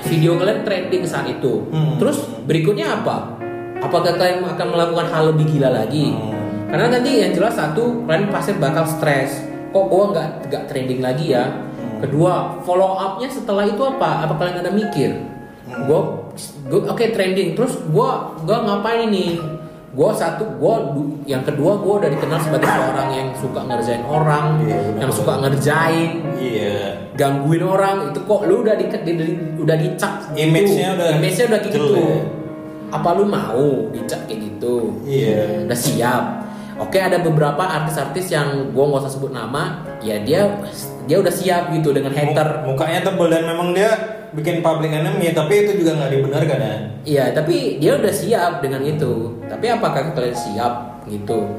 video 0.02 0.34
kalian 0.34 0.66
trending 0.66 1.06
saat 1.06 1.30
itu. 1.30 1.70
Hmm. 1.70 2.02
Terus 2.02 2.26
berikutnya 2.50 2.98
apa? 2.98 3.39
Apakah 3.80 4.12
kalian 4.14 4.44
akan 4.44 4.66
melakukan 4.70 5.06
hal 5.08 5.22
lebih 5.32 5.46
gila 5.50 5.72
lagi? 5.72 6.12
Hmm. 6.12 6.68
Karena 6.68 6.86
nanti 6.92 7.10
yang 7.18 7.32
jelas 7.32 7.56
satu 7.56 8.04
kalian 8.04 8.28
pasti 8.28 8.54
bakal 8.54 8.84
stres. 8.84 9.40
Kok 9.72 9.84
gue 9.86 10.04
nggak 10.14 10.28
nggak 10.46 10.62
trending 10.68 11.00
lagi 11.00 11.32
ya? 11.32 11.44
Hmm. 11.48 11.98
Kedua 12.04 12.60
follow 12.62 12.94
upnya 12.94 13.26
setelah 13.26 13.64
itu 13.64 13.80
apa? 13.80 14.28
Apa 14.28 14.34
kalian 14.36 14.60
ada 14.60 14.70
mikir? 14.70 15.10
Hmm. 15.66 15.88
Gue 15.88 16.00
oke 16.84 17.04
trending. 17.10 17.56
Terus 17.56 17.80
gue 17.80 18.08
gua 18.40 18.58
ngapain 18.62 19.08
ini? 19.08 19.40
Gue 19.90 20.06
satu, 20.14 20.46
gua 20.54 20.94
du- 20.94 21.18
yang 21.26 21.42
kedua 21.42 21.74
gue 21.74 21.94
udah 21.98 22.06
dikenal 22.06 22.38
sebagai 22.38 22.70
seorang 22.70 23.10
yang 23.10 23.28
suka 23.34 23.66
ngerjain 23.66 24.06
orang, 24.06 24.62
Iya, 24.62 24.78
benar. 24.86 25.00
yang 25.02 25.10
suka 25.10 25.32
ngerjain, 25.42 26.10
Iya. 26.38 26.78
gangguin 27.18 27.58
orang. 27.58 28.14
Itu 28.14 28.22
kok 28.22 28.46
lu 28.46 28.62
udah 28.62 28.78
di, 28.78 28.86
di- 28.86 29.18
di- 29.18 29.38
udah 29.58 29.74
dicap, 29.74 30.30
Image-nya 30.30 30.94
gitu. 30.94 30.94
udah 30.94 31.08
image-nya 31.10 31.44
udah 31.50 31.60
gitu. 31.66 31.74
jelek. 31.90 32.22
Apa 32.90 33.14
lu 33.14 33.24
mau 33.24 33.88
dicap 33.90 34.26
kayak 34.26 34.40
gitu? 34.50 35.00
Iya. 35.06 35.66
udah 35.66 35.78
siap. 35.78 36.24
Oke 36.80 36.96
ada 36.96 37.20
beberapa 37.20 37.60
artis-artis 37.60 38.32
yang 38.32 38.72
gue 38.72 38.84
nggak 38.84 39.04
usah 39.04 39.12
sebut 39.12 39.30
nama, 39.30 39.84
ya 40.00 40.16
dia 40.24 40.48
dia 41.04 41.20
udah 41.20 41.28
siap 41.30 41.70
gitu 41.70 41.92
dengan 41.92 42.10
hater. 42.10 42.64
Muk- 42.64 42.72
Mukanya 42.74 43.04
tebel 43.04 43.28
dan 43.28 43.44
memang 43.44 43.76
dia 43.76 43.90
bikin 44.32 44.62
public 44.62 44.88
enemy 44.88 45.34
tapi 45.34 45.66
itu 45.66 45.84
juga 45.84 46.00
nggak 46.00 46.10
dibenarkan 46.10 46.58
ya. 46.58 46.74
Iya 47.04 47.24
tapi 47.36 47.76
dia 47.76 48.00
udah 48.00 48.12
siap 48.14 48.64
dengan 48.64 48.80
itu. 48.80 49.12
Tapi 49.44 49.66
apakah 49.68 50.16
kalian 50.16 50.32
siap 50.32 51.04
gitu? 51.04 51.52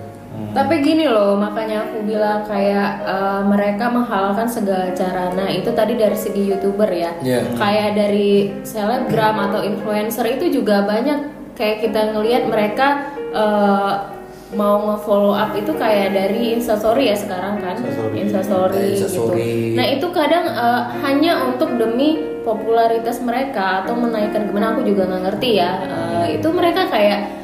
Tapi 0.51 0.83
gini 0.83 1.07
loh, 1.07 1.35
makanya 1.39 1.88
aku 1.88 2.03
bilang 2.03 2.43
kayak 2.47 3.03
eh, 3.03 3.41
mereka 3.47 3.91
menghalalkan 3.91 4.47
segala 4.47 4.91
cara. 4.95 5.31
Nah 5.31 5.47
itu 5.51 5.71
tadi 5.71 5.95
dari 5.95 6.15
segi 6.15 6.51
youtuber 6.51 6.88
ya. 6.91 7.11
Iya. 7.23 7.55
Kayak 7.55 7.89
dari 7.95 8.51
selebgram 8.63 9.35
atau 9.51 9.63
influencer 9.63 10.27
itu 10.27 10.61
juga 10.61 10.83
banyak 10.88 11.51
kayak 11.55 11.83
kita 11.83 12.15
ngelihat 12.15 12.47
mereka 12.47 13.15
eh, 13.31 13.93
mau 14.51 14.83
nge-follow 14.91 15.31
up 15.31 15.55
itu 15.55 15.71
kayak 15.79 16.11
dari 16.11 16.59
instastory 16.59 17.07
ya 17.07 17.15
sekarang 17.15 17.63
kan, 17.63 17.79
Instastory. 17.79 19.00
instastory, 19.00 19.51
gitu. 19.71 19.75
Nah 19.79 19.85
itu 19.88 20.07
kadang 20.11 20.45
eh, 20.51 20.81
hanya 21.07 21.47
untuk 21.47 21.79
demi 21.79 22.19
popularitas 22.43 23.23
mereka 23.23 23.85
atau 23.85 23.95
menaikkan 23.95 24.51
gimana 24.51 24.75
aku 24.75 24.83
juga 24.83 25.07
nggak 25.07 25.23
ngerti 25.31 25.50
ya. 25.55 25.71
Eh, 25.88 26.25
itu 26.39 26.47
mereka 26.51 26.91
kayak 26.91 27.40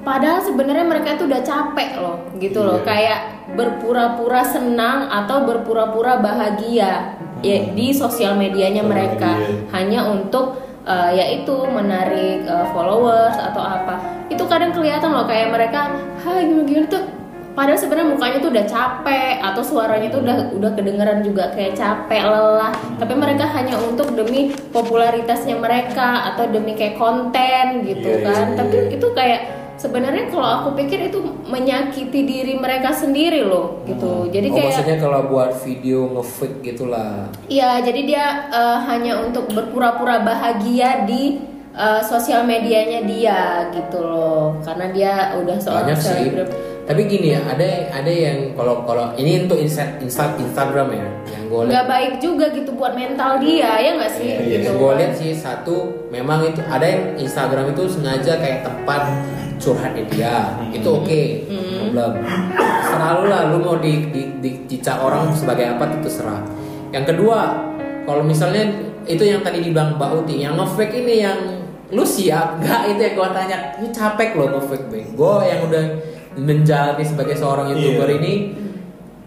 Padahal 0.00 0.40
sebenarnya 0.40 0.86
mereka 0.88 1.20
itu 1.20 1.28
udah 1.28 1.42
capek 1.44 1.90
loh, 2.00 2.16
gitu 2.40 2.64
loh. 2.64 2.80
Iya. 2.80 2.86
Kayak 2.88 3.20
berpura-pura 3.52 4.40
senang 4.40 5.12
atau 5.12 5.44
berpura-pura 5.44 6.16
bahagia 6.22 7.20
ya 7.40 7.58
di 7.72 7.92
sosial 7.92 8.36
medianya 8.36 8.84
mereka 8.84 9.32
hanya 9.72 10.04
untuk 10.08 10.60
uh, 10.84 11.08
yaitu 11.12 11.52
menarik 11.68 12.44
uh, 12.48 12.68
followers 12.72 13.36
atau 13.36 13.60
apa. 13.60 14.24
Itu 14.32 14.44
kadang 14.48 14.72
kelihatan 14.72 15.12
loh 15.12 15.28
kayak 15.28 15.52
mereka, 15.52 15.92
"Hai, 16.24 16.48
gimana-gimana 16.48 16.88
tuh." 16.88 17.04
Padahal 17.50 17.76
sebenarnya 17.76 18.14
mukanya 18.14 18.38
tuh 18.38 18.50
udah 18.54 18.66
capek 18.70 19.34
atau 19.42 19.60
suaranya 19.60 20.08
tuh 20.08 20.22
udah 20.22 20.36
udah 20.54 20.70
kedengeran 20.78 21.18
juga 21.26 21.50
kayak 21.50 21.74
capek, 21.74 22.22
lelah. 22.22 22.72
Tapi 22.96 23.14
mereka 23.18 23.42
hanya 23.52 23.74
untuk 23.76 24.14
demi 24.14 24.54
popularitasnya 24.70 25.58
mereka 25.58 26.30
atau 26.32 26.46
demi 26.46 26.78
kayak 26.78 26.94
konten 26.96 27.82
gitu 27.84 28.06
Iya, 28.06 28.22
kan. 28.22 28.46
iya, 28.54 28.56
Tapi 28.56 28.76
iya. 28.78 28.94
itu 28.94 29.06
kayak 29.12 29.40
sebenarnya 29.80 30.28
kalau 30.28 30.44
aku 30.44 30.68
pikir 30.76 31.08
itu 31.08 31.24
menyakiti 31.48 32.20
diri 32.28 32.54
mereka 32.60 32.92
sendiri 32.92 33.40
loh 33.40 33.80
gitu. 33.88 34.28
Jadi 34.28 34.52
oh 34.52 34.54
kayak 34.60 34.68
maksudnya 34.76 34.98
kalau 35.00 35.20
buat 35.32 35.50
video 35.64 35.98
nge-fake 36.20 36.58
gitulah. 36.60 37.32
iya 37.48 37.80
jadi 37.80 38.00
dia 38.04 38.24
eh, 38.52 38.78
hanya 38.92 39.24
untuk 39.24 39.48
berpura-pura 39.48 40.20
bahagia 40.20 41.08
di 41.08 41.40
eh, 41.72 42.02
sosial 42.04 42.44
medianya 42.44 43.08
dia 43.08 43.72
gitu 43.72 44.04
loh. 44.04 44.60
Karena 44.60 44.92
dia 44.92 45.12
udah 45.40 45.56
seorang 45.56 45.96
selebgram 45.96 46.69
Tapi 46.90 47.06
gini 47.06 47.38
ya, 47.38 47.46
ada 47.46 47.86
ada 47.94 48.10
yang 48.10 48.50
kalau 48.58 48.82
kalau 48.82 49.14
ini 49.14 49.46
untuk 49.46 49.62
insta, 49.62 49.86
insta- 50.02 50.34
Instagram 50.34 50.90
ya, 50.90 51.06
yang 51.30 51.42
gue 51.46 51.60
lihat. 51.62 51.70
Nggak 51.70 51.86
baik 51.86 52.12
juga 52.18 52.44
gitu 52.50 52.70
buat 52.74 52.98
mental 52.98 53.38
dia 53.38 53.78
ya 53.78 53.90
nggak 53.94 54.10
sih? 54.10 54.26
Iya, 54.26 54.38
iya. 54.42 54.58
gitu. 54.58 54.70
Gue 54.74 54.92
lihat 54.98 55.14
sih 55.14 55.30
satu 55.30 56.10
memang 56.10 56.50
itu 56.50 56.58
ada 56.66 56.82
yang 56.82 57.14
Instagram 57.14 57.70
itu 57.70 57.86
sengaja 57.86 58.42
kayak 58.42 58.66
tempat 58.66 59.06
curhatnya 59.62 60.02
dia. 60.10 60.34
Itu 60.74 60.98
oke 60.98 61.22
problem. 61.94 62.26
Selalu 62.90 63.22
lah 63.30 63.40
lu 63.54 63.58
mau 63.62 63.78
di, 63.78 64.10
di, 64.10 64.22
di- 64.42 64.82
orang 64.98 65.30
sebagai 65.30 65.78
apa 65.78 65.94
itu 65.94 66.10
terserah. 66.10 66.42
Yang 66.90 67.14
kedua 67.14 67.38
kalau 68.02 68.26
misalnya 68.26 68.66
itu 69.06 69.22
yang 69.22 69.46
tadi 69.46 69.62
dibilang 69.62 69.94
Mbak 69.94 70.26
Uti 70.26 70.42
yang 70.42 70.58
nge-fake 70.58 71.06
ini 71.06 71.14
yang 71.22 71.38
lu 71.90 72.02
siap 72.06 72.58
nggak 72.62 72.94
itu 72.94 73.00
yang 73.02 73.14
gue 73.18 73.28
tanya 73.34 73.56
ini 73.78 73.88
capek 73.90 74.38
loh 74.38 74.58
nge-fake 74.58 74.86
gue 75.14 75.34
yang 75.46 75.60
udah 75.66 75.84
menjalani 76.38 77.02
sebagai 77.02 77.34
seorang 77.34 77.74
youtuber 77.74 78.06
Iya. 78.06 78.16
ini 78.22 78.32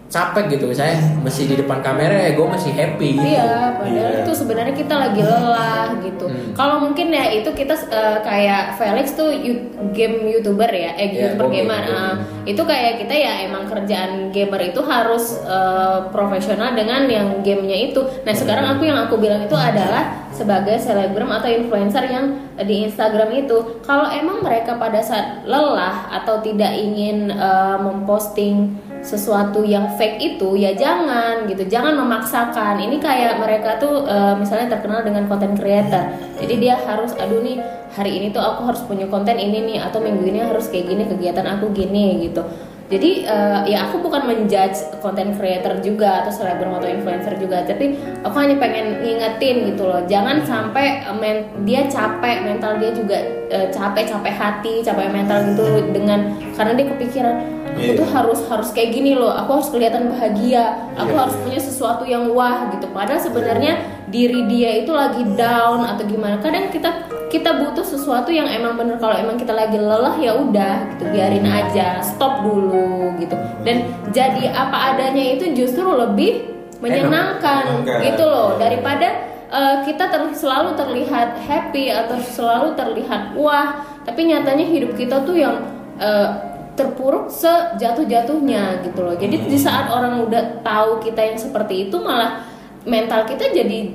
capek 0.06 0.46
gitu 0.48 0.70
misalnya 0.70 0.94
masih 1.20 1.44
di 1.44 1.58
depan 1.58 1.82
kamera 1.82 2.14
ya 2.14 2.30
gue 2.32 2.46
masih 2.46 2.70
happy 2.70 3.08
gitu. 3.14 3.24
Iya, 3.26 3.74
padahal 3.74 4.12
Iya. 4.14 4.22
itu 4.22 4.32
sebenarnya 4.32 4.74
kita 4.76 4.94
lagi 4.94 5.20
lelah 5.20 5.88
gitu. 5.98 6.26
Hmm. 6.30 6.54
Kalau 6.54 6.76
mungkin 6.78 7.10
ya 7.10 7.34
itu 7.34 7.50
kita 7.50 7.74
eh, 7.90 8.18
kayak 8.22 8.78
Felix 8.78 9.06
tuh 9.12 9.34
you- 9.34 9.66
game 9.90 10.28
youtuber 10.28 10.68
ya, 10.68 10.94
eh 10.94 11.10
Iya, 11.10 11.34
youtuber 11.34 11.50
game, 11.50 11.66
gamer. 11.66 11.82
game. 11.82 12.18
itu 12.44 12.62
kayak 12.62 13.00
kita 13.00 13.14
ya 13.16 13.32
emang 13.42 13.64
kerjaan 13.64 14.28
gamer 14.30 14.60
itu 14.62 14.80
harus 14.80 15.40
eh, 15.42 15.98
profesional 16.08 16.72
dengan 16.72 17.08
yang 17.08 17.40
gamenya 17.40 17.90
itu. 17.90 17.98
Nah 18.22 18.32
sekarang 18.32 18.66
aku 18.70 18.84
yang 18.84 19.00
aku 19.00 19.18
bilang 19.18 19.42
itu 19.42 19.56
adalah 19.56 20.28
sebagai 20.30 20.76
selebgram 20.76 21.30
atau 21.32 21.48
influencer 21.48 22.06
yang 22.06 22.26
di 22.56 22.86
Instagram 22.86 23.34
itu. 23.34 23.82
Kalau 23.82 24.06
emang 24.06 24.42
mereka 24.42 24.76
pada 24.76 25.00
saat 25.00 25.42
lelah 25.42 26.06
atau 26.12 26.38
tidak 26.38 26.70
ingin 26.70 27.30
eh, 27.30 27.76
memposting 27.80 28.78
sesuatu 29.04 29.60
yang 29.62 29.92
fake 30.00 30.16
itu 30.18 30.56
ya 30.56 30.72
jangan 30.72 31.44
gitu. 31.44 31.68
Jangan 31.68 31.94
memaksakan. 32.00 32.80
Ini 32.80 32.96
kayak 32.98 33.36
mereka 33.36 33.76
tuh 33.76 34.08
eh, 34.08 34.34
misalnya 34.40 34.72
terkenal 34.72 35.04
dengan 35.04 35.28
konten 35.28 35.52
creator. 35.54 36.08
Jadi 36.40 36.54
dia 36.56 36.80
harus 36.80 37.12
aduh 37.14 37.44
nih 37.44 37.60
hari 37.94 38.18
ini 38.18 38.34
tuh 38.34 38.42
aku 38.42 38.66
harus 38.66 38.82
punya 38.82 39.06
konten 39.06 39.38
ini 39.38 39.76
nih 39.76 39.78
atau 39.78 40.02
minggu 40.02 40.24
ini 40.26 40.40
harus 40.42 40.66
kayak 40.72 40.90
gini 40.90 41.04
kegiatan 41.06 41.46
aku 41.46 41.70
gini 41.76 42.26
gitu. 42.26 42.42
Jadi 42.84 43.24
eh, 43.24 43.60
ya 43.64 43.88
aku 43.88 44.04
bukan 44.04 44.28
menjudge 44.28 45.00
konten 45.00 45.32
creator 45.36 45.80
juga 45.80 46.20
atau 46.20 46.32
selebgram 46.32 46.80
atau 46.80 46.88
influencer 46.88 47.36
juga. 47.40 47.64
Tapi 47.64 47.96
aku 48.24 48.36
hanya 48.40 48.56
pengen 48.60 49.00
ngingetin 49.00 49.72
gitu 49.72 49.88
loh. 49.88 50.04
Jangan 50.04 50.44
sampai 50.44 51.04
eh, 51.04 51.16
men- 51.16 51.48
dia 51.64 51.88
capek 51.88 52.44
mental 52.44 52.76
dia 52.80 52.92
juga 52.92 53.20
eh, 53.48 53.68
capek 53.72 54.04
capek 54.04 54.34
hati 54.36 54.74
capek 54.84 55.08
mental 55.12 55.44
gitu 55.52 55.64
dengan 55.92 56.36
karena 56.56 56.72
dia 56.76 56.86
kepikiran 56.92 57.36
aku 57.74 57.82
Iya. 57.90 57.98
tuh 57.98 58.08
harus 58.08 58.40
harus 58.46 58.68
kayak 58.70 58.90
gini 58.94 59.18
loh 59.18 59.34
aku 59.34 59.58
harus 59.58 59.68
kelihatan 59.74 60.06
bahagia 60.08 60.94
aku 60.94 61.10
Iya, 61.10 61.20
harus 61.26 61.36
punya 61.42 61.60
sesuatu 61.60 62.06
yang 62.06 62.30
wah 62.30 62.70
gitu. 62.70 62.86
Padahal 62.94 63.18
sebenarnya 63.18 63.72
diri 64.08 64.46
dia 64.46 64.78
itu 64.78 64.94
lagi 64.94 65.26
down 65.34 65.82
atau 65.82 66.06
gimana. 66.06 66.38
Kadang 66.38 66.70
kita 66.70 66.90
kita 67.28 67.50
butuh 67.66 67.82
sesuatu 67.82 68.30
yang 68.30 68.46
emang 68.46 68.78
bener. 68.78 68.94
Kalau 69.02 69.18
emang 69.18 69.34
kita 69.34 69.50
lagi 69.50 69.74
lelah 69.74 70.14
ya 70.22 70.38
udah 70.38 70.94
gitu 70.94 71.10
biarin 71.10 71.42
aja 71.42 71.98
stop 71.98 72.46
dulu 72.46 73.10
gitu. 73.18 73.34
Dan 73.66 73.90
jadi 74.14 74.54
apa 74.54 74.94
adanya 74.94 75.34
itu 75.34 75.50
justru 75.50 75.82
lebih 75.82 76.46
menyenangkan 76.78 77.82
gitu 78.06 78.22
loh. 78.22 78.54
Daripada 78.54 79.34
eh, 79.50 79.76
kita 79.82 80.14
ter- 80.14 80.36
selalu 80.38 80.78
terlihat 80.78 81.42
happy 81.42 81.90
atau 81.90 82.16
selalu 82.22 82.78
terlihat 82.78 83.34
wah 83.34 83.82
tapi 84.04 84.28
nyatanya 84.28 84.66
hidup 84.68 84.92
kita 84.94 85.24
tuh 85.24 85.34
yang 85.34 85.58
eh, 85.98 86.53
terpuruk 86.74 87.30
sejatuh-jatuhnya 87.30 88.82
gitu 88.82 89.00
loh. 89.00 89.14
Jadi 89.14 89.46
di 89.46 89.58
saat 89.58 89.86
orang 89.86 90.22
udah 90.22 90.42
tahu 90.60 90.98
kita 90.98 91.20
yang 91.22 91.38
seperti 91.38 91.88
itu 91.88 91.96
malah 91.98 92.42
mental 92.84 93.24
kita 93.24 93.48
jadi 93.48 93.88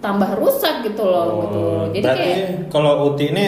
tambah 0.00 0.36
rusak 0.36 0.84
gitu 0.84 1.04
loh 1.04 1.26
gitu 1.40 1.58
loh. 1.58 1.84
jadi 1.88 2.04
Oh, 2.04 2.04
berarti 2.04 2.28
kayak 2.28 2.48
kalau 2.68 2.92
Uti 3.08 3.24
ini 3.30 3.46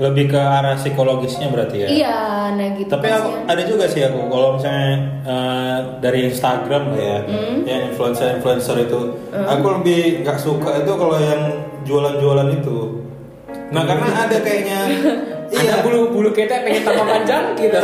lebih 0.00 0.32
ke 0.32 0.40
arah 0.40 0.72
psikologisnya 0.72 1.52
berarti 1.52 1.76
ya? 1.76 1.88
Iya 1.92 2.16
nah 2.50 2.68
gitu 2.72 2.88
tapi 2.88 3.12
aku, 3.12 3.28
ada 3.44 3.62
juga 3.68 3.84
sih 3.84 4.00
aku 4.00 4.32
kalau 4.32 4.56
misalnya 4.56 4.92
eh, 5.20 5.78
dari 6.00 6.24
Instagram 6.26 6.82
lah 6.88 7.00
ya 7.00 7.18
Hmm. 7.28 7.56
yang 7.68 7.92
influencer 7.92 8.32
influencer 8.32 8.80
itu 8.80 9.00
aku 9.28 9.66
lebih 9.76 10.24
nggak 10.24 10.38
suka 10.40 10.80
itu 10.80 10.92
kalau 10.94 11.20
yang 11.20 11.42
jualan-jualan 11.84 12.48
itu. 12.54 12.78
Nah 13.70 13.82
karena 13.84 14.08
ada 14.24 14.36
kayaknya 14.40 14.80
Iya, 15.50 15.60
iya 15.60 15.74
bulu 15.80 16.00
bulu 16.10 16.30
kita 16.30 16.62
pengen 16.62 16.82
tambah 16.82 17.04
panjang 17.04 17.44
gitu. 17.54 17.74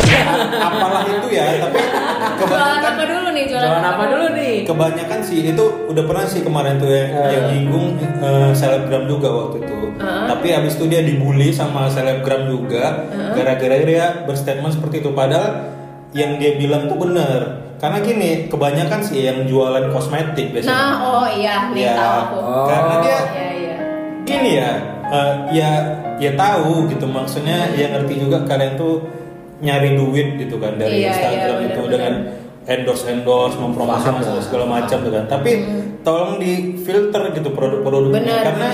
apalah 0.56 1.02
itu 1.04 1.28
ya 1.28 1.44
tapi 1.58 1.78
jualan 1.78 2.38
kebanyakan 2.38 2.85
apa 2.88 3.02
dulu 3.04 3.26
nih 3.28 3.44
jualan, 3.44 3.66
Jualan 3.66 3.82
apa 3.85 4.02
dulu 4.06 4.26
nih? 4.32 4.54
kebanyakan 4.62 5.20
sih 5.20 5.38
itu 5.44 5.64
udah 5.87 6.02
pernah 6.02 6.25
sih 6.25 6.40
kemarin 6.40 6.75
tuh 6.76 6.87
yang, 6.87 7.08
Eh. 7.11 7.28
yang 7.28 7.44
nyinggung 7.49 7.87
eh, 7.99 8.50
selebgram 8.52 9.04
juga 9.04 9.28
waktu 9.28 9.56
itu 9.61 9.78
Heeh. 9.96 10.25
tapi 10.26 10.46
habis 10.49 10.73
itu 10.75 10.85
dia 10.87 11.00
dibully 11.00 11.50
sama 11.50 11.87
selebgram 11.87 12.46
juga 12.46 13.02
gara-gara 13.32 13.76
dia 13.80 14.04
berstatement 14.23 14.70
seperti 14.70 15.00
itu 15.00 15.11
padahal 15.11 15.75
yang 16.12 16.38
dia 16.38 16.54
bilang 16.54 16.87
tuh 16.87 16.96
bener 16.99 17.40
karena 17.76 17.99
gini 18.00 18.30
kebanyakan 18.46 19.00
sih 19.00 19.20
yang 19.23 19.44
jualan 19.44 19.90
kosmetik 19.90 20.49
biasanya 20.50 20.70
nah 20.70 20.92
oh 21.02 21.26
iya 21.28 21.68
nih 21.68 21.82
Ya, 21.82 21.92
tahu 21.94 22.14
aku 22.23 22.37
Oh. 22.38 22.66
karena 22.66 22.94
dia 23.00 23.18
iya 23.28 23.49
iya 23.52 23.76
gini 24.23 24.50
ya 24.56 24.70
eh, 25.11 25.35
ya 25.55 25.71
ya 26.19 26.33
tahu 26.35 26.91
gitu. 26.91 27.07
Maksudnya 27.07 27.73
ya 27.75 27.93
ngerti 27.97 28.27
juga 28.27 28.45
kalian 28.45 28.75
tuh 28.79 29.03
nyari 29.65 29.97
duit 29.97 30.37
gitu 30.37 30.61
kan 30.61 30.77
dari 30.77 31.01
Iya, 31.01 31.17
Instagram 31.17 31.57
iya, 31.65 31.69
itu 31.73 31.83
dengan 31.89 32.15
endorse 32.69 33.05
endorse 33.09 33.57
mempromosikan 33.57 34.21
segala 34.45 34.67
macam 34.69 35.01
gitu 35.01 35.15
kan. 35.17 35.27
Tapi 35.31 35.51
tolong 36.05 36.37
di 36.37 36.77
filter 36.85 37.33
gitu 37.33 37.49
produk-produknya. 37.57 38.37
Karena 38.45 38.71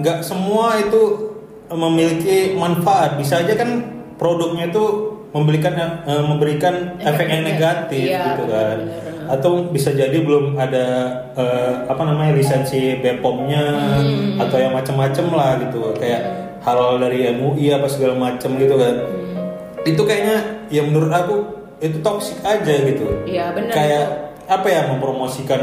nggak 0.00 0.18
semua 0.24 0.80
itu 0.80 1.32
memiliki 1.68 2.56
manfaat. 2.56 3.20
Bisa 3.20 3.44
aja 3.44 3.52
kan 3.56 3.84
produknya 4.16 4.72
itu 4.72 5.11
memberikan 5.32 5.74
eh, 6.04 6.22
memberikan 6.22 6.74
Efek 6.96 7.08
efek 7.08 7.26
yang 7.26 7.42
negatif. 7.42 8.04
Iya, 8.08 8.22
gitu 8.32 8.44
kan. 8.48 8.76
benar, 8.84 9.00
benar. 9.00 9.24
atau 9.32 9.50
bisa 9.70 9.90
jadi 9.90 10.18
belum 10.20 10.60
ada 10.60 10.84
eh, 11.32 11.72
apa 11.88 12.02
namanya 12.04 12.36
lisensi 12.36 13.00
BPOM-nya 13.00 13.64
Hmm. 14.02 14.36
atau 14.38 14.56
yang 14.60 14.72
macam-macam 14.72 15.26
lah 15.32 15.50
gitu. 15.62 15.96
Kayak 15.96 16.22
halal 16.60 17.00
dari 17.00 17.26
MUI 17.32 17.72
apa 17.72 17.88
segala 17.88 18.14
macam 18.14 18.54
gitu 18.56 18.76
kan. 18.76 18.94
Hmm. 19.02 19.82
itu 19.82 19.98
kayaknya 20.06 20.36
ya 20.70 20.86
menurut 20.86 21.10
aku 21.10 21.34
itu 21.82 21.98
toxic 21.98 22.38
aja 22.46 22.74
gitu. 22.86 23.06
Iya, 23.26 23.50
benar. 23.50 23.72
Kayak 23.74 24.06
apa 24.44 24.66
ya 24.66 24.80
mempromosikan 24.86 25.62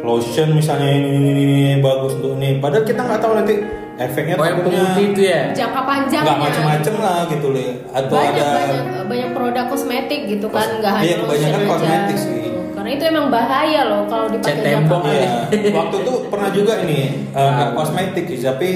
lotion 0.00 0.52
misalnya 0.52 0.88
ini 0.88 1.08
ini, 1.12 1.30
ini, 1.30 1.42
ini, 1.44 1.58
bagus 1.78 2.16
untuk 2.16 2.34
ini 2.34 2.56
padahal 2.56 2.82
kita 2.82 3.00
nggak 3.00 3.20
tahu 3.20 3.32
nanti 3.34 3.54
efeknya 3.96 4.34
Oh 4.34 4.42
yang 4.42 4.58
takutnya 4.58 4.84
itu 4.96 5.20
ya. 5.20 5.40
jangka 5.52 5.80
panjangnya 5.82 6.24
nggak 6.24 6.38
macam-macam 6.40 6.94
lah 6.96 7.18
gitu 7.28 7.46
loh 7.50 7.68
atau 7.90 8.14
banyak 8.14 8.32
ada 8.32 8.48
banyak 8.48 8.84
banyak 9.04 9.30
produk 9.30 9.64
kosmetik 9.68 10.20
gitu 10.26 10.46
kan 10.48 10.68
nggak 10.78 10.92
hanya 10.94 11.04
Iya, 11.04 11.14
kebanyakan 11.18 11.36
lotion 11.36 11.60
aja. 11.60 11.68
kosmetik 11.68 12.16
sih. 12.16 12.38
karena 12.70 12.90
itu 12.90 13.04
emang 13.04 13.26
bahaya 13.28 13.80
loh 13.84 14.02
kalau 14.08 14.26
dipakai 14.26 14.48
jangka 14.56 14.64
tembok 14.72 15.00
panjang. 15.04 15.20
Iya, 15.52 15.70
waktu 15.78 15.96
itu 16.00 16.12
pernah 16.26 16.50
juga 16.50 16.72
ini 16.80 16.98
nggak 17.30 17.70
kosmetik 17.74 18.24
sih, 18.26 18.40
tapi 18.40 18.68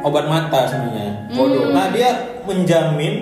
obat 0.00 0.24
mata 0.24 0.60
sebenarnya. 0.64 1.12
Waduh. 1.28 1.68
Nah 1.68 1.86
dia 1.92 2.10
menjamin 2.42 3.14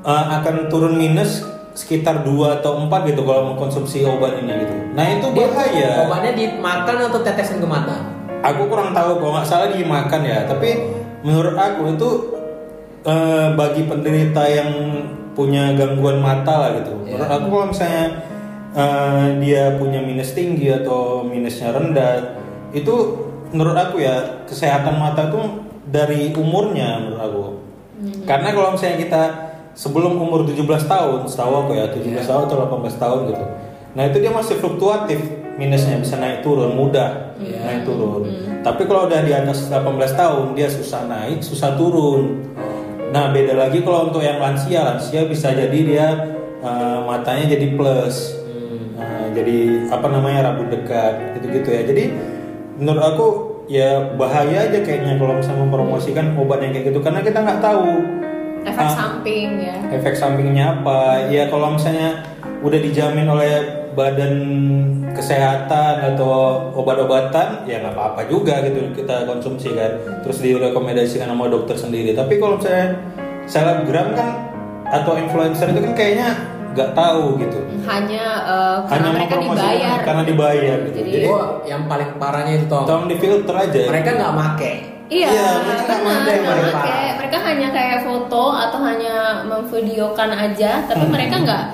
eh, 0.00 0.24
akan 0.30 0.54
turun 0.68 0.94
minus 0.94 1.42
sekitar 1.74 2.22
2 2.22 2.62
atau 2.62 2.78
4 2.86 3.10
gitu 3.10 3.26
kalau 3.26 3.52
mengkonsumsi 3.52 4.06
obat 4.06 4.38
ini 4.38 4.62
gitu. 4.62 4.74
Nah 4.94 5.04
itu 5.10 5.26
Dia 5.34 5.50
bahaya. 5.50 5.90
Obatnya 6.06 6.32
dimakan 6.38 6.96
atau 7.10 7.20
tetesan 7.20 7.58
ke 7.58 7.66
mata? 7.66 7.98
Aku 8.46 8.70
kurang 8.70 8.94
tahu 8.94 9.18
kalau 9.18 9.32
nggak 9.34 9.48
salah 9.48 9.68
dimakan 9.74 10.22
ya, 10.22 10.46
tapi 10.46 10.78
menurut 11.26 11.58
aku 11.58 11.82
itu 11.98 12.10
eh, 13.02 13.46
bagi 13.58 13.82
penderita 13.90 14.42
yang 14.46 14.70
punya 15.34 15.74
gangguan 15.74 16.22
mata 16.22 16.54
lah 16.62 16.70
gitu. 16.78 16.94
Iya. 17.04 17.18
Menurut 17.18 17.32
aku 17.34 17.46
kalau 17.50 17.66
misalnya 17.74 18.04
eh, 18.78 19.26
dia 19.42 19.62
punya 19.74 19.98
minus 19.98 20.30
tinggi 20.30 20.70
atau 20.70 21.26
minusnya 21.26 21.74
rendah, 21.74 22.38
itu 22.70 22.94
menurut 23.50 23.74
aku 23.74 23.98
ya 23.98 24.46
kesehatan 24.46 24.94
mata 24.94 25.26
itu 25.26 25.40
dari 25.90 26.30
umurnya 26.30 27.02
menurut 27.02 27.20
aku. 27.20 27.42
Karena 28.26 28.50
kalau 28.54 28.74
misalnya 28.74 28.98
kita 29.00 29.22
sebelum 29.74 30.16
umur 30.16 30.42
17 30.42 30.86
tahun, 30.86 31.26
setahu 31.26 31.52
aku 31.60 31.70
ya 31.74 31.90
17 31.90 32.14
Iya. 32.16 32.22
tahun 32.24 32.42
atau 32.46 32.56
18 32.64 32.94
tahun 32.96 33.20
gitu. 33.28 33.44
Nah 33.94 34.02
itu 34.06 34.16
dia 34.18 34.30
masih 34.30 34.54
fluktuatif 34.58 35.20
minusnya 35.54 35.98
bisa 35.98 36.16
naik 36.16 36.42
turun 36.42 36.74
mudah 36.74 37.34
Iya. 37.38 37.60
naik 37.62 37.80
turun. 37.84 38.26
Tapi 38.62 38.82
kalau 38.86 39.06
udah 39.06 39.20
di 39.20 39.30
atas 39.30 39.68
18 39.68 40.14
tahun 40.14 40.54
dia 40.54 40.66
susah 40.66 41.04
naik, 41.04 41.42
susah 41.42 41.74
turun. 41.74 42.42
Nah 43.10 43.30
beda 43.30 43.54
lagi 43.54 43.82
kalau 43.82 44.08
untuk 44.08 44.18
yang 44.20 44.38
lansia, 44.38 44.82
lansia 44.82 45.26
bisa 45.26 45.50
jadi 45.50 45.78
dia 45.78 46.06
eh, 46.58 46.98
matanya 47.02 47.50
jadi 47.50 47.76
plus, 47.76 48.40
Eh, 48.94 49.26
jadi 49.34 49.58
apa 49.90 50.06
namanya 50.06 50.48
rambut 50.48 50.70
dekat 50.70 51.34
gitu-gitu 51.34 51.66
ya. 51.68 51.82
Jadi 51.82 52.04
menurut 52.78 53.02
aku 53.04 53.26
ya 53.66 54.14
bahaya 54.14 54.64
aja 54.64 54.78
kayaknya 54.80 55.18
kalau 55.18 55.34
misalnya 55.34 55.60
mempromosikan 55.62 56.32
obat 56.36 56.62
yang 56.62 56.70
kayak 56.70 56.88
gitu 56.88 57.00
karena 57.00 57.20
kita 57.20 57.42
nggak 57.42 57.58
tahu 57.58 57.84
efek 58.64 58.82
Ah. 58.82 58.90
samping 58.90 59.48
ya. 59.60 59.76
efek 59.92 60.14
sampingnya 60.14 60.64
apa? 60.74 61.28
Ya 61.28 61.46
kalau 61.46 61.72
misalnya 61.72 62.24
udah 62.60 62.80
dijamin 62.80 63.28
oleh 63.28 63.52
badan 63.94 64.34
kesehatan 65.14 65.94
atau 66.02 66.32
obat-obatan 66.74 67.62
ya 67.64 67.78
nggak 67.78 67.94
apa-apa 67.94 68.26
juga 68.26 68.58
gitu 68.62 68.90
kita 68.92 69.24
konsumsi 69.24 69.70
kan. 69.70 69.92
Terus 70.20 70.40
direkomendasikan 70.40 71.28
sama 71.28 71.46
dokter 71.46 71.76
sendiri. 71.76 72.12
Tapi 72.12 72.36
kalau 72.36 72.58
misalnya 72.58 72.98
selebgram 73.44 74.12
kan 74.12 74.28
atau 74.86 75.14
influencer 75.14 75.70
itu 75.70 75.80
kan 75.80 75.92
kayaknya 75.94 76.28
nggak 76.74 76.90
tahu 76.90 77.38
gitu. 77.38 77.58
Hanya 77.86 78.24
eh, 78.42 78.76
karena 78.84 79.06
hanya 79.06 79.10
mereka 79.14 79.34
dibayar. 79.38 79.98
karena 80.02 80.22
dibayar 80.26 80.76
gitu. 80.82 80.98
Jadi- 80.98 81.12
jadi, 81.14 81.26
Oh, 81.30 81.46
yang 81.62 81.86
paling 81.86 82.10
parahnya 82.18 82.52
itu 82.58 82.66
toh. 82.66 82.82
tolong 82.82 83.06
difilter 83.06 83.54
aja. 83.54 83.82
Mereka 83.86 84.10
nggak 84.10 84.32
make. 84.34 84.72
Iya, 85.12 85.28
Iya, 85.28 85.48
mereka 85.62 85.94
benar, 86.00 86.24
mereka. 86.24 87.04
hanya 87.44 87.68
kayak 87.70 87.98
foto 88.02 88.44
atau 88.50 88.78
hanya 88.82 89.46
memvideokan 89.46 90.30
aja, 90.32 90.82
tapi 90.90 91.04
Hmm. 91.06 91.12
mereka 91.14 91.36
nggak. 91.44 91.64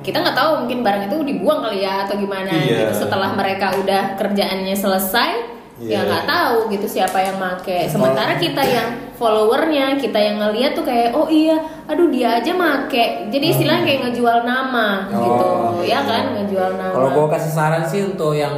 Kita 0.00 0.24
nggak 0.24 0.36
tahu 0.38 0.50
mungkin 0.64 0.80
barang 0.80 1.04
itu 1.10 1.16
dibuang 1.20 1.60
kali 1.60 1.84
ya 1.84 2.08
atau 2.08 2.16
gimana 2.16 2.48
Iya. 2.48 2.88
gitu. 2.88 3.04
Setelah 3.04 3.36
mereka 3.36 3.76
udah 3.76 4.16
kerjaannya 4.16 4.72
selesai, 4.72 5.30
Iya. 5.78 6.00
ya 6.00 6.08
nggak 6.08 6.24
tahu 6.24 6.56
gitu 6.72 6.86
siapa 6.88 7.18
yang 7.20 7.36
make. 7.36 7.92
Sementara 7.92 8.40
kita 8.40 8.62
yang 8.64 8.88
followernya, 9.20 10.00
kita 10.00 10.16
yang 10.16 10.40
ngeliat 10.40 10.72
tuh 10.72 10.86
kayak 10.86 11.12
oh 11.12 11.28
iya, 11.28 11.60
aduh 11.84 12.08
dia 12.08 12.40
aja 12.40 12.56
make. 12.56 13.28
Jadi 13.28 13.46
istilahnya 13.52 13.84
kayak 13.84 14.00
ngejual 14.08 14.48
nama 14.48 15.06
Oh, 15.12 15.20
gitu, 15.20 15.46
iya. 15.84 16.00
ya 16.00 16.08
kan 16.08 16.24
ngejual 16.40 16.70
nama. 16.80 16.94
Kalau 16.94 17.10
gue 17.12 17.26
kasih 17.36 17.52
saran 17.52 17.84
sih 17.84 18.00
untuk 18.06 18.32
yang 18.32 18.54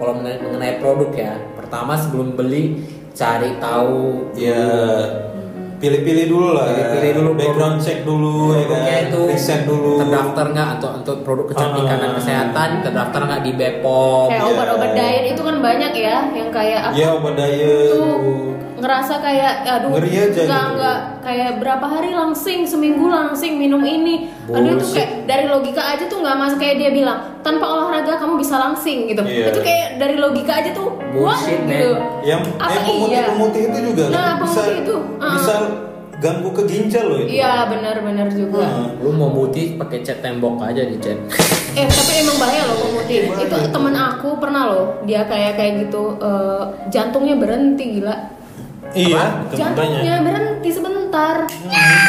kalau 0.00 0.16
mengenai 0.16 0.80
produk 0.80 1.10
ya, 1.12 1.32
pertama 1.54 1.94
sebelum 1.94 2.32
beli 2.32 2.80
cari 3.14 3.50
tahu 3.56 4.34
ya 4.34 4.66
pilih-pilih 5.76 6.26
dulu 6.26 6.48
lah 6.50 6.66
Pilih-pilih 6.66 7.12
dulu 7.14 7.30
background 7.34 7.78
check 7.78 7.98
dulu 8.02 8.34
ya 8.52 8.64
kan 8.66 8.80
itu 9.04 9.20
riset 9.28 9.60
dulu 9.62 10.00
terdaftar 10.00 10.44
nggak 10.50 10.68
untuk 10.74 10.92
untuk 10.96 11.16
produk 11.22 11.46
kecantikan 11.46 11.96
dan 11.96 12.10
Ah. 12.10 12.16
kesehatan 12.16 12.68
terdaftar 12.80 13.20
nggak 13.22 13.42
di 13.42 13.52
Bepom. 13.52 14.26
kayak 14.26 14.40
Iya. 14.40 14.50
obat-obat 14.50 14.90
diet 14.94 15.24
itu 15.28 15.42
kan 15.42 15.56
banyak 15.60 15.92
ya, 15.94 16.16
yang 16.32 16.50
kayak 16.50 16.80
apa? 16.82 16.94
ya 16.94 17.08
obat 17.12 17.34
diet 17.36 17.86
tuh 17.92 18.16
ngerasa 18.84 19.14
kayak 19.18 19.52
aduh 19.64 19.90
Ngeri 19.90 20.12
aja 20.12 20.40
nggak 20.44 20.44
gitu. 20.44 20.74
nggak 20.76 20.98
kayak 21.24 21.50
berapa 21.56 21.86
hari 21.88 22.10
langsing 22.12 22.60
seminggu 22.62 23.08
langsing 23.08 23.56
minum 23.56 23.80
ini 23.80 24.28
aduh 24.46 24.60
itu 24.70 24.84
Bullshit. 24.84 24.94
kayak 24.94 25.10
dari 25.24 25.44
logika 25.48 25.82
aja 25.82 26.04
tuh 26.04 26.20
nggak 26.20 26.36
masuk 26.36 26.58
kayak 26.60 26.76
dia 26.76 26.90
bilang 26.92 27.18
tanpa 27.40 27.64
olahraga 27.64 28.12
kamu 28.14 28.36
bisa 28.36 28.54
langsing 28.56 29.08
gitu 29.08 29.24
Iya. 29.24 29.48
itu 29.48 29.60
kayak 29.60 29.88
dari 29.96 30.16
logika 30.16 30.52
aja 30.60 30.70
tuh 30.70 30.88
wah 31.16 31.32
Bullshit, 31.32 31.60
gitu 31.64 31.90
yang 32.22 32.42
apa 32.56 32.70
eh, 32.70 32.82
pemutih 32.84 33.08
iya 33.10 33.22
pemutih 33.26 33.62
itu 33.64 33.78
juga 33.82 34.04
Nah, 34.06 34.20
kan 34.30 34.44
bisa 34.44 34.62
itu, 34.70 34.96
ah. 35.16 35.32
bisa 35.34 35.54
ganggu 36.14 36.48
ke 36.52 36.62
ginjal 36.64 37.04
loh 37.04 37.18
itu. 37.20 37.36
Iya 37.36 37.68
benar-benar 37.68 38.28
juga. 38.30 38.64
Nah, 38.64 38.88
Lu 38.96 39.12
mau 39.12 39.28
mutih 39.28 39.76
pakai 39.76 40.00
cat 40.00 40.20
tembok 40.20 40.56
aja 40.58 40.80
di 40.82 40.96
cat. 40.96 41.18
Eh 41.74 41.84
tapi 41.84 42.22
emang 42.22 42.38
bahaya 42.38 42.62
loh 42.64 42.76
pemutih. 42.80 43.28
Itu 43.34 43.56
temen 43.66 43.92
aku 43.92 44.38
pernah 44.38 44.62
loh 44.64 44.84
dia 45.02 45.26
kayak 45.26 45.58
kayak 45.58 45.72
gitu 45.84 46.16
eh, 46.16 46.62
jantungnya 46.88 47.34
berhenti 47.34 47.98
gila. 47.98 48.14
Iya. 48.90 49.48
Jantungnya 49.48 50.20
berhenti 50.20 50.68
sebentar. 50.68 51.46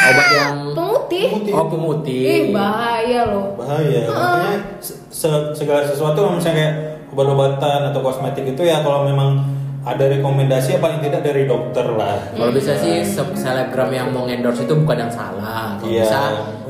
Obat 0.06 0.28
yang 0.30 0.56
Pemutih. 0.72 1.24
Pemutih. 1.30 1.52
oh 1.54 1.66
pemutih. 1.66 2.20
Ih 2.20 2.42
bahaya 2.50 3.20
loh. 3.26 3.54
bahaya 3.56 4.02
makanya 4.04 4.58
se- 4.78 4.98
se- 5.08 5.52
segala 5.54 5.80
sesuatu 5.82 6.20
misalnya 6.28 6.56
kayak 6.58 6.74
obat-obatan 7.08 7.80
atau 7.88 8.00
kosmetik 8.02 8.44
itu 8.44 8.62
ya 8.62 8.82
kalau 8.82 9.06
memang 9.06 9.40
ada 9.86 10.04
rekomendasi 10.10 10.68
ya 10.68 10.78
paling 10.78 10.98
tidak 10.98 11.22
dari 11.22 11.46
dokter 11.46 11.86
lah 11.88 12.18
Kalau 12.28 12.50
bisa 12.50 12.74
sih 12.74 13.00
se- 13.00 13.22
selebgram 13.32 13.86
yang 13.88 14.10
mau 14.10 14.26
endorse 14.26 14.60
itu 14.60 14.74
bukan 14.74 14.98
yang 14.98 15.12
salah. 15.12 15.78
Kalau 15.78 15.86
iya 15.86 16.02
bisa 16.02 16.20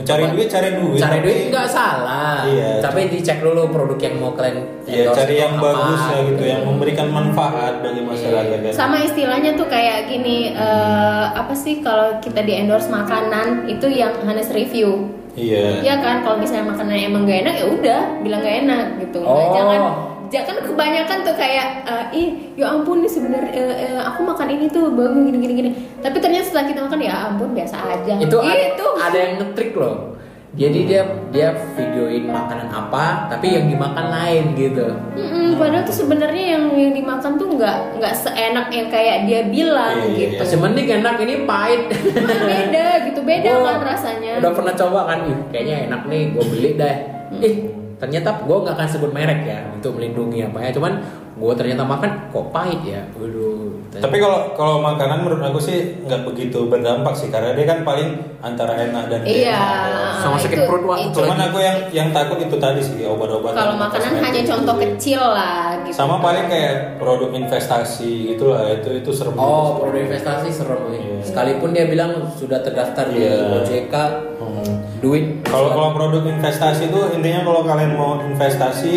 cari 0.05 0.23
apa- 0.23 0.33
duit 0.33 0.47
cari 0.47 0.69
duit 0.71 1.01
Cari 1.01 1.19
duit 1.21 1.49
nggak 1.49 1.65
salah. 1.67 2.45
Iya. 2.45 2.77
Tapi 2.79 3.09
dicek 3.09 3.41
dulu 3.41 3.67
produk 3.67 3.97
yang 3.99 4.15
mau 4.19 4.31
kalian 4.31 4.61
Iya, 4.85 5.09
endorse 5.09 5.17
cari 5.19 5.33
itu 5.33 5.41
yang 5.41 5.55
apa, 5.55 5.65
bagus 5.65 6.03
ya 6.05 6.19
gitu, 6.27 6.43
yang 6.45 6.63
memberikan 6.63 7.09
manfaat 7.09 7.75
bagi 7.81 8.03
masyarakat 8.03 8.59
kan. 8.61 8.73
Sama 8.75 8.97
istilahnya 9.01 9.51
tuh 9.55 9.65
kayak 9.67 9.99
gini 10.07 10.53
eh, 10.53 11.25
apa 11.33 11.53
sih 11.53 11.81
kalau 11.81 12.21
kita 12.21 12.41
di 12.41 12.53
endorse 12.55 12.87
makanan 12.87 13.65
itu 13.67 13.89
yang 13.89 14.13
Hanes 14.21 14.53
review. 14.53 15.09
Iya. 15.33 15.81
Ya 15.81 15.95
kan 15.99 16.21
kalau 16.21 16.37
misalnya 16.37 16.69
makanan 16.71 16.97
emang 16.99 17.25
gak 17.25 17.41
enak 17.43 17.55
ya 17.55 17.67
udah 17.67 18.01
bilang 18.21 18.41
gak 18.41 18.57
enak 18.63 18.85
gitu. 18.99 19.21
Nggak, 19.21 19.37
Oh. 19.43 19.53
jangan 19.53 19.81
jangan 20.29 20.57
kebanyakan 20.61 21.19
tuh 21.23 21.35
kayak 21.35 21.67
eh, 21.85 22.05
ih 22.13 22.29
ya 22.55 22.71
ampun 22.71 23.01
nih 23.01 23.11
sebenarnya 23.11 23.51
eh, 23.51 23.75
eh, 23.89 24.01
aku 24.01 24.23
makan 24.23 24.49
ini 24.49 24.67
tuh 24.67 24.91
bagus 24.91 25.23
gini 25.23 25.39
gini 25.39 25.55
gini. 25.55 25.71
Tapi 25.99 26.17
ternyata 26.19 26.45
setelah 26.45 26.67
kita 26.67 26.81
makan 26.83 27.01
ya 27.01 27.15
ampun 27.27 27.51
biasa 27.51 27.77
aja. 27.77 28.13
Itu 28.17 28.39
ada, 28.39 28.55
Gitu. 28.55 28.87
ada 28.97 29.17
yang 29.17 29.33
ngetrik 29.39 29.73
loh. 29.73 30.15
Jadi 30.57 30.89
dia 30.89 31.05
dia 31.29 31.53
videoin 31.77 32.33
makanan 32.33 32.73
apa, 32.73 33.29
tapi 33.29 33.53
yang 33.53 33.69
dimakan 33.69 34.09
lain 34.09 34.57
gitu. 34.57 34.89
Mm-mm, 35.13 35.61
padahal 35.61 35.85
tuh 35.85 35.93
sebenarnya 35.93 36.57
yang 36.57 36.65
yang 36.73 36.93
dimakan 36.97 37.37
tuh 37.37 37.53
nggak 37.53 38.01
nggak 38.01 38.15
seenak 38.17 38.73
yang 38.73 38.89
kayak 38.89 39.29
dia 39.29 39.45
bilang 39.45 40.01
Iya, 40.01 40.09
iya, 40.09 40.17
gitu. 40.17 40.33
iya. 40.33 40.41
Masih 40.41 40.57
mending 40.57 40.89
enak 40.97 41.17
ini 41.21 41.35
pahit. 41.45 41.83
Emang 41.93 42.41
beda 42.49 42.87
gitu 43.05 43.21
beda 43.21 43.51
Gua 43.53 43.69
kan 43.69 43.81
rasanya. 43.85 44.33
Udah 44.41 44.53
pernah 44.57 44.75
coba 44.75 45.01
kan, 45.05 45.19
Ih, 45.29 45.39
kayaknya 45.53 45.77
enak 45.93 46.03
nih, 46.09 46.23
gue 46.33 46.45
beli 46.49 46.71
deh. 46.73 46.97
Ih, 47.37 47.55
ternyata 47.97 48.45
gue 48.45 48.57
nggak 48.57 48.77
akan 48.77 48.89
sebut 48.89 49.11
merek 49.13 49.41
ya 49.49 49.67
untuk 49.73 49.97
melindungi 49.97 50.45
apa 50.45 50.59
ya. 50.65 50.71
Cuman 50.73 50.93
gue 51.37 51.53
ternyata 51.53 51.85
makan 51.85 52.11
kok 52.29 52.49
pahit 52.49 52.81
ya. 52.81 53.05
Waduh. 53.13 53.77
Tapi 53.93 54.17
kalau 54.17 54.53
kalau 54.53 54.81
makanan 54.81 55.21
menurut 55.21 55.41
aku 55.43 55.57
sih 55.59 55.79
nggak 56.03 56.25
begitu 56.25 56.65
berdampak 56.65 57.13
sih 57.13 57.29
karena 57.29 57.53
dia 57.53 57.65
kan 57.65 57.81
paling 57.81 58.09
antara 58.41 58.73
enak 58.75 59.05
dan 59.07 59.21
tidak 59.21 59.37
Iya. 59.45 59.57
enak. 59.57 60.13
Sama 60.17 60.37
sakit 60.39 60.59
perut, 60.65 60.83
Wak. 60.83 60.99
itu. 61.03 61.17
Cuman 61.19 61.39
aku 61.43 61.59
yang 61.59 61.77
yang 61.91 62.09
takut 62.11 62.39
itu 62.39 62.57
tadi 62.57 62.81
sih 62.81 63.05
obat-obatan. 63.05 63.53
Kalau 63.55 63.75
makanan 63.75 64.13
hanya 64.19 64.33
gitu 64.39 64.49
contoh 64.51 64.77
kecil 64.79 65.21
lah 65.23 65.77
gitu. 65.83 65.93
Sama 65.95 66.17
paling 66.19 66.45
kayak 66.47 66.75
produk 66.97 67.31
investasi 67.31 68.33
gitulah 68.33 68.65
itu 68.71 68.91
itu 68.97 69.11
serem. 69.13 69.37
Oh, 69.37 69.77
produk 69.77 70.01
investasi 70.03 70.49
serem 70.49 70.81
nih. 70.89 71.01
Iya. 71.03 71.17
Sekalipun 71.23 71.69
dia 71.71 71.85
bilang 71.85 72.33
sudah 72.33 72.61
terdaftar 72.61 73.09
di 73.09 73.21
Iya. 73.23 73.61
OJK, 73.61 73.95
Hmm. 74.37 74.77
duit. 74.99 75.41
Kalau 75.43 75.69
kalau 75.71 75.91
produk 75.93 76.25
investasi 76.27 76.89
itu 76.89 77.01
intinya 77.13 77.45
kalau 77.45 77.61
kalian 77.63 77.93
mau 77.93 78.21
investasi 78.21 78.93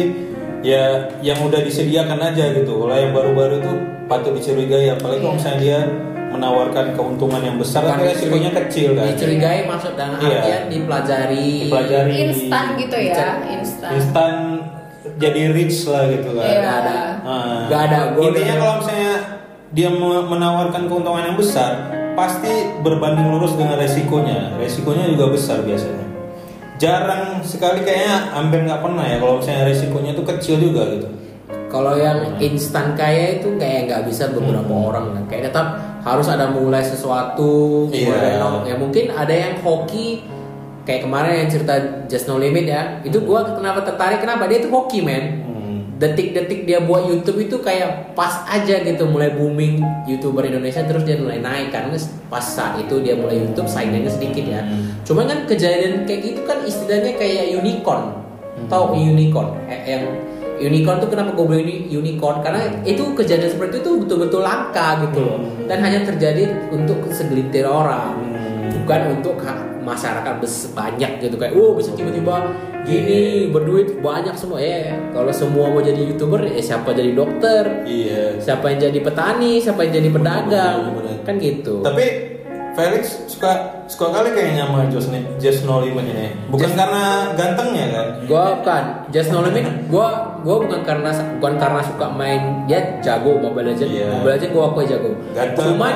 ya 0.62 0.84
yang 1.20 1.40
udah 1.42 1.60
disediakan 1.60 2.20
aja 2.20 2.52
gitu. 2.52 2.72
Kalau 2.78 2.96
yang 2.96 3.12
baru-baru 3.12 3.60
itu 3.60 3.72
patut 4.06 4.34
dicurigai 4.34 4.92
apalagi 4.92 5.22
kalau 5.22 5.34
Iya. 5.34 5.40
misalnya 5.40 5.60
dia 5.60 5.80
menawarkan 6.30 6.86
keuntungan 6.94 7.42
yang 7.42 7.58
besar 7.58 7.82
Bukan 7.82 7.96
tapi 7.96 8.06
resikonya 8.08 8.52
kecil 8.56 8.90
kan. 8.94 9.06
Dicurigai 9.08 9.60
maksud 9.66 9.94
dan 9.96 10.10
Iya. 10.14 10.30
artian 10.38 10.64
dipelajari. 10.70 11.48
Dipelajari. 11.66 12.14
instan 12.24 12.66
gitu 12.76 12.98
ya, 12.98 13.28
instan. 13.50 13.90
Instan 13.96 14.34
jadi 15.18 15.42
rich 15.52 15.88
lah 15.88 16.06
gitu 16.08 16.30
kan. 16.38 16.46
Iya. 16.46 16.60
Gak 16.60 16.76
ada. 16.80 17.00
Nah, 17.24 17.60
Gak 17.68 17.82
ada. 17.90 18.00
Gua 18.14 18.24
intinya 18.30 18.56
kalau 18.58 18.76
misalnya 18.80 19.14
dia 19.70 19.90
me- 19.90 20.28
menawarkan 20.28 20.84
keuntungan 20.86 21.24
yang 21.24 21.38
besar, 21.38 21.72
pasti 22.14 22.52
berbanding 22.80 23.30
lurus 23.30 23.54
dengan 23.54 23.78
resikonya. 23.78 24.54
Resikonya 24.58 25.10
juga 25.10 25.32
besar 25.32 25.64
biasanya. 25.64 26.06
Jarang 26.80 27.44
sekali 27.44 27.84
kayaknya 27.84 28.32
hampir 28.32 28.64
nggak 28.64 28.80
pernah 28.80 29.04
ya 29.04 29.20
kalau 29.20 29.44
misalnya 29.44 29.64
resikonya 29.68 30.12
itu 30.16 30.24
kecil 30.24 30.56
juga 30.64 30.82
gitu. 30.96 31.08
Kalau 31.70 31.94
yang 31.94 32.40
instan 32.40 32.96
kaya 32.96 33.38
itu 33.38 33.60
kayak 33.60 33.92
nggak 33.92 34.04
bisa 34.08 34.32
beberapa 34.32 34.72
Hmm. 34.72 34.88
orang 34.90 35.06
kan. 35.14 35.24
Kayak 35.28 35.54
tetap 35.54 35.68
harus 36.02 36.26
ada 36.32 36.48
mulai 36.50 36.82
sesuatu. 36.82 37.86
Iya. 37.92 38.40
mulai. 38.40 38.72
Ya 38.72 38.76
mungkin 38.80 39.12
ada 39.12 39.30
yang 39.36 39.60
hoki 39.60 40.24
kayak 40.88 41.06
kemarin 41.06 41.46
yang 41.46 41.50
cerita 41.52 41.76
Just 42.08 42.26
No 42.26 42.40
Limit 42.40 42.66
ya. 42.66 43.04
Itu 43.04 43.22
gua 43.22 43.44
kenapa 43.44 43.84
tertarik 43.84 44.24
kenapa 44.24 44.48
dia 44.48 44.64
itu 44.64 44.72
hoki 44.72 45.04
men. 45.04 45.49
Detik-detik 46.00 46.64
dia 46.64 46.80
buat 46.80 47.12
YouTube 47.12 47.44
itu 47.44 47.60
kayak 47.60 48.16
pas 48.16 48.48
aja 48.48 48.80
gitu 48.80 49.04
mulai 49.04 49.36
booming 49.36 49.84
youtuber 50.08 50.48
Indonesia 50.48 50.80
terus 50.88 51.04
dia 51.04 51.20
mulai 51.20 51.44
naik 51.44 51.76
karena 51.76 51.92
pas 52.32 52.40
saat 52.40 52.80
itu 52.80 53.04
dia 53.04 53.20
mulai 53.20 53.44
YouTube 53.44 53.68
saingannya 53.68 54.08
sedikit 54.08 54.48
ya. 54.48 54.64
Hmm. 54.64 54.96
Cuman 55.04 55.28
kan 55.28 55.40
kejadian 55.44 56.08
kayak 56.08 56.22
gitu 56.24 56.42
kan 56.48 56.64
istilahnya 56.64 57.20
kayak 57.20 57.52
unicorn. 57.52 58.16
Hmm. 58.16 58.72
Tahu 58.72 58.96
unicorn? 58.96 59.60
Eh, 59.68 59.80
yang 59.92 60.04
unicorn 60.64 61.04
tuh 61.04 61.12
kenapa 61.12 61.36
gue 61.36 61.46
bilang 61.52 61.68
ini 61.68 61.92
unicorn? 61.92 62.48
Karena 62.48 62.80
itu 62.88 63.04
kejadian 63.12 63.52
seperti 63.60 63.84
itu 63.84 63.92
betul-betul 64.00 64.40
langka 64.40 65.04
gitu 65.04 65.20
loh. 65.20 65.36
Hmm. 65.36 65.68
Dan 65.68 65.84
hanya 65.84 66.08
terjadi 66.08 66.72
untuk 66.72 67.12
segelintir 67.12 67.68
orang. 67.68 68.16
Hmm. 68.24 68.72
Bukan 68.72 69.20
untuk 69.20 69.36
masyarakat 69.84 70.36
banyak 70.72 71.12
gitu 71.20 71.36
kayak, 71.36 71.52
oh 71.60 71.76
bisa 71.76 71.92
tiba-tiba 71.92 72.56
gini 72.88 73.50
berduit 73.52 74.00
banyak 74.00 74.36
semua 74.36 74.60
ya. 74.62 74.96
Kalau 75.12 75.32
semua 75.34 75.72
mau 75.72 75.82
jadi 75.82 76.00
youtuber, 76.10 76.46
eh 76.48 76.64
siapa 76.64 76.96
jadi 76.96 77.12
dokter? 77.16 77.84
Iya. 77.84 78.40
Siapa 78.40 78.72
yang 78.72 78.80
jadi 78.90 79.00
petani? 79.04 79.60
Siapa 79.60 79.80
yang 79.84 79.94
jadi 80.00 80.10
pedagang? 80.12 80.78
Bener-bener. 80.90 81.18
Kan 81.28 81.36
gitu. 81.40 81.84
Tapi 81.84 82.06
Felix 82.78 83.28
suka 83.28 83.84
suka 83.92 84.08
kali 84.14 84.32
kayaknya 84.32 84.64
sama 84.70 84.88
Just, 84.88 85.10
Just 85.42 85.62
No 85.68 85.84
Limit 85.84 86.06
ini. 86.16 86.32
Bukan 86.48 86.72
karena 86.78 87.34
gantengnya 87.36 87.86
kan? 87.92 88.08
Gua 88.24 88.44
bukan 88.62 88.84
Just 89.12 89.36
No 89.36 89.44
Limit. 89.44 89.68
Gua 89.92 90.40
gua 90.46 90.64
bukan 90.64 90.80
karena 90.88 91.12
bukan 91.42 91.56
karena 91.60 91.82
suka 91.84 92.08
main 92.08 92.64
dia 92.70 93.02
jago 93.04 93.36
Mobile 93.36 93.76
Legends. 93.76 93.92
Iya. 93.92 94.08
Mobile 94.22 94.34
Legends 94.38 94.54
gua 94.56 94.64
aku 94.72 94.80
jago. 94.88 95.12
Ganteng. 95.36 95.66
Cuman 95.76 95.96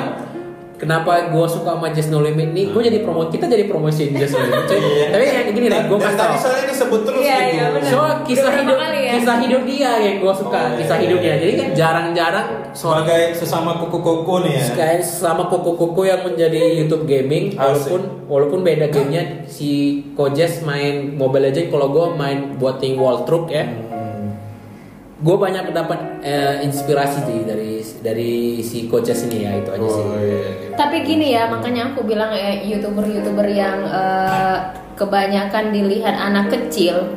kenapa 0.76 1.12
gua 1.30 1.46
suka 1.46 1.74
sama 1.74 1.90
Just 1.90 2.10
No 2.10 2.20
Limit 2.20 2.50
nih? 2.50 2.70
Gua 2.70 2.80
jadi 2.80 3.00
promo 3.00 3.26
kita 3.26 3.46
jadi 3.46 3.66
promosiin 3.66 4.14
Just 4.14 4.34
No 4.34 4.42
Limit. 4.42 4.64
cuy. 4.66 4.78
Iya. 4.78 5.06
Tapi 5.10 5.24
yang 5.26 5.48
gini 5.52 5.68
deh, 5.68 5.82
gua 5.86 5.98
Dan 5.98 6.06
kasih 6.06 6.18
tadi 6.18 6.30
tau. 6.30 6.42
soalnya 6.42 6.66
disebut 6.68 7.02
terus 7.04 7.20
Iya, 7.20 7.38
gitu. 7.40 7.54
iya, 7.54 7.66
bener. 7.70 7.90
So 7.90 7.98
kisah 8.24 8.52
hidup 8.54 8.78
ya. 8.78 9.12
kisah 9.14 9.38
hidup 9.40 9.62
dia 9.64 9.92
yang 10.00 10.16
gua 10.18 10.34
suka 10.34 10.60
Oh, 10.60 10.76
kisah 10.76 10.96
iya. 10.96 11.04
hidupnya. 11.04 11.34
Jadi 11.38 11.52
kan 11.54 11.68
jarang-jarang 11.74 12.48
Sebagai 12.74 13.22
sesama 13.34 13.72
kuku-kuku 13.78 14.36
nih 14.42 14.54
ya. 14.56 14.66
kayak 14.74 15.02
sama 15.02 15.46
koko-koko 15.46 16.02
yang 16.04 16.22
menjadi 16.22 16.58
YouTube 16.76 17.06
gaming 17.06 17.54
Asik. 17.54 17.62
walaupun 17.88 18.02
walaupun 18.26 18.60
beda 18.62 18.90
gamenya 18.90 19.24
si 19.46 19.70
Kojes 20.12 20.62
main 20.62 21.14
Mobile 21.14 21.48
Legends 21.48 21.70
kalau 21.70 21.88
gue 21.88 22.06
main 22.14 22.58
buat 22.58 22.78
ting 22.78 22.96
wall 22.96 23.22
truck 23.24 23.46
ya 23.48 23.62
Hmm. 23.64 23.93
Gue 25.24 25.36
banyak 25.36 25.72
dapat 25.72 26.00
eh, 26.20 26.60
inspirasi 26.62 27.24
sih 27.24 27.40
dari 27.42 27.72
dari 28.04 28.34
si 28.60 28.86
Kojes 28.86 29.24
ini 29.26 29.38
ya 29.42 29.52
itu 29.56 29.70
aja 29.72 29.88
sih 29.88 30.04
Oh, 30.04 30.20
iya. 30.20 30.42
Tapi 30.74 30.96
gini 31.02 31.32
ya, 31.32 31.48
makanya 31.48 31.90
aku 31.90 32.04
bilang 32.04 32.30
eh, 32.30 32.66
youtuber-youtuber 32.66 33.48
yang 33.48 33.86
eh, 33.86 34.58
kebanyakan 34.94 35.72
dilihat 35.72 36.14
anak 36.14 36.50
kecil, 36.50 37.08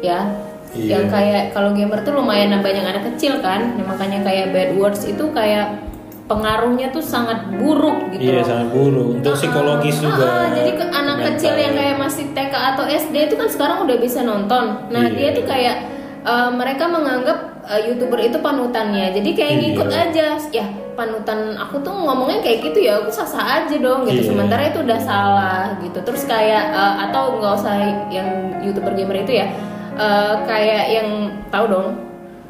ya, 0.00 0.24
Iya. 0.70 0.86
yang 0.96 1.04
kayak 1.06 1.50
kalau 1.50 1.74
gamer 1.74 2.00
tuh 2.00 2.14
lumayan 2.14 2.54
banyak 2.56 2.80
anak 2.82 3.04
kecil 3.12 3.42
kan, 3.42 3.74
ya, 3.74 3.82
makanya 3.82 4.22
kayak 4.22 4.50
bad 4.50 4.70
words 4.72 5.02
itu 5.02 5.26
kayak 5.30 5.82
pengaruhnya 6.24 6.88
tuh 6.88 7.02
sangat 7.02 7.42
buruk 7.52 8.14
gitu 8.14 8.22
Iya 8.24 8.34
loh. 8.38 8.46
sangat 8.46 8.68
buruk 8.70 9.06
untuk 9.18 9.34
psikologis 9.34 9.98
Ah, 9.98 10.02
juga. 10.06 10.24
ah, 10.24 10.46
jadi 10.54 10.70
ke 10.72 10.84
anak 10.86 11.16
mental. 11.18 11.26
kecil 11.34 11.54
yang 11.58 11.74
kayak 11.74 11.96
masih 11.98 12.24
TK 12.30 12.54
atau 12.54 12.84
SD 12.86 13.14
itu 13.26 13.34
kan 13.34 13.48
sekarang 13.50 13.78
udah 13.82 13.96
bisa 13.98 14.22
nonton. 14.22 14.64
Nah 14.88 15.04
Iya. 15.04 15.14
dia 15.18 15.28
tuh 15.34 15.44
kayak 15.44 15.76
eh, 16.22 16.50
mereka 16.50 16.84
menganggap 16.86 17.38
eh, 17.66 17.82
youtuber 17.86 18.18
itu 18.18 18.38
panutannya. 18.38 19.10
Jadi 19.10 19.30
kayak 19.30 19.52
Iya. 19.52 19.60
ngikut 19.62 19.88
aja. 19.88 20.26
Ya 20.50 20.66
panutan 20.90 21.56
aku 21.56 21.80
tuh 21.80 21.94
ngomongnya 21.94 22.40
kayak 22.40 22.60
gitu 22.62 22.78
ya. 22.82 22.98
Aku 22.98 23.08
sah-sah 23.08 23.40
aja 23.60 23.76
dong 23.76 24.04
gitu. 24.04 24.20
Iya. 24.20 24.28
Sementara 24.28 24.62
itu 24.66 24.80
udah 24.80 25.00
salah 25.00 25.64
gitu. 25.78 25.98
Terus 25.98 26.22
kayak 26.24 26.64
eh, 26.70 26.94
atau 27.04 27.36
nggak 27.36 27.52
usah 27.54 27.74
yang 28.08 28.28
youtuber 28.60 28.92
gamer 28.92 29.20
itu 29.20 29.34
ya. 29.36 29.46
eh, 29.92 30.34
kayak 30.44 30.84
yang 30.90 31.08
tahu 31.48 31.66
dong. 31.68 31.88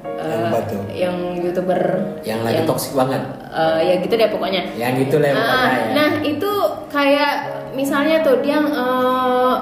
eh, 0.04 0.52
Yang 0.52 0.84
yang 0.92 1.16
youtuber 1.40 1.80
yang 2.22 2.40
lagi 2.40 2.62
toxic 2.62 2.92
banget 2.92 3.20
eh, 3.50 3.78
ya 3.82 3.94
gitu 3.98 4.14
deh 4.14 4.28
pokoknya. 4.28 4.62
yang 4.74 4.92
gitu 4.94 5.16
lah 5.16 5.30
Ah, 5.30 5.34
pokoknya 5.34 5.68
ya. 5.72 5.92
Nah 5.92 6.10
itu 6.22 6.50
kayak 6.88 7.32
misalnya 7.72 8.20
tuh 8.20 8.38
dia 8.38 8.60
eh, 8.60 9.54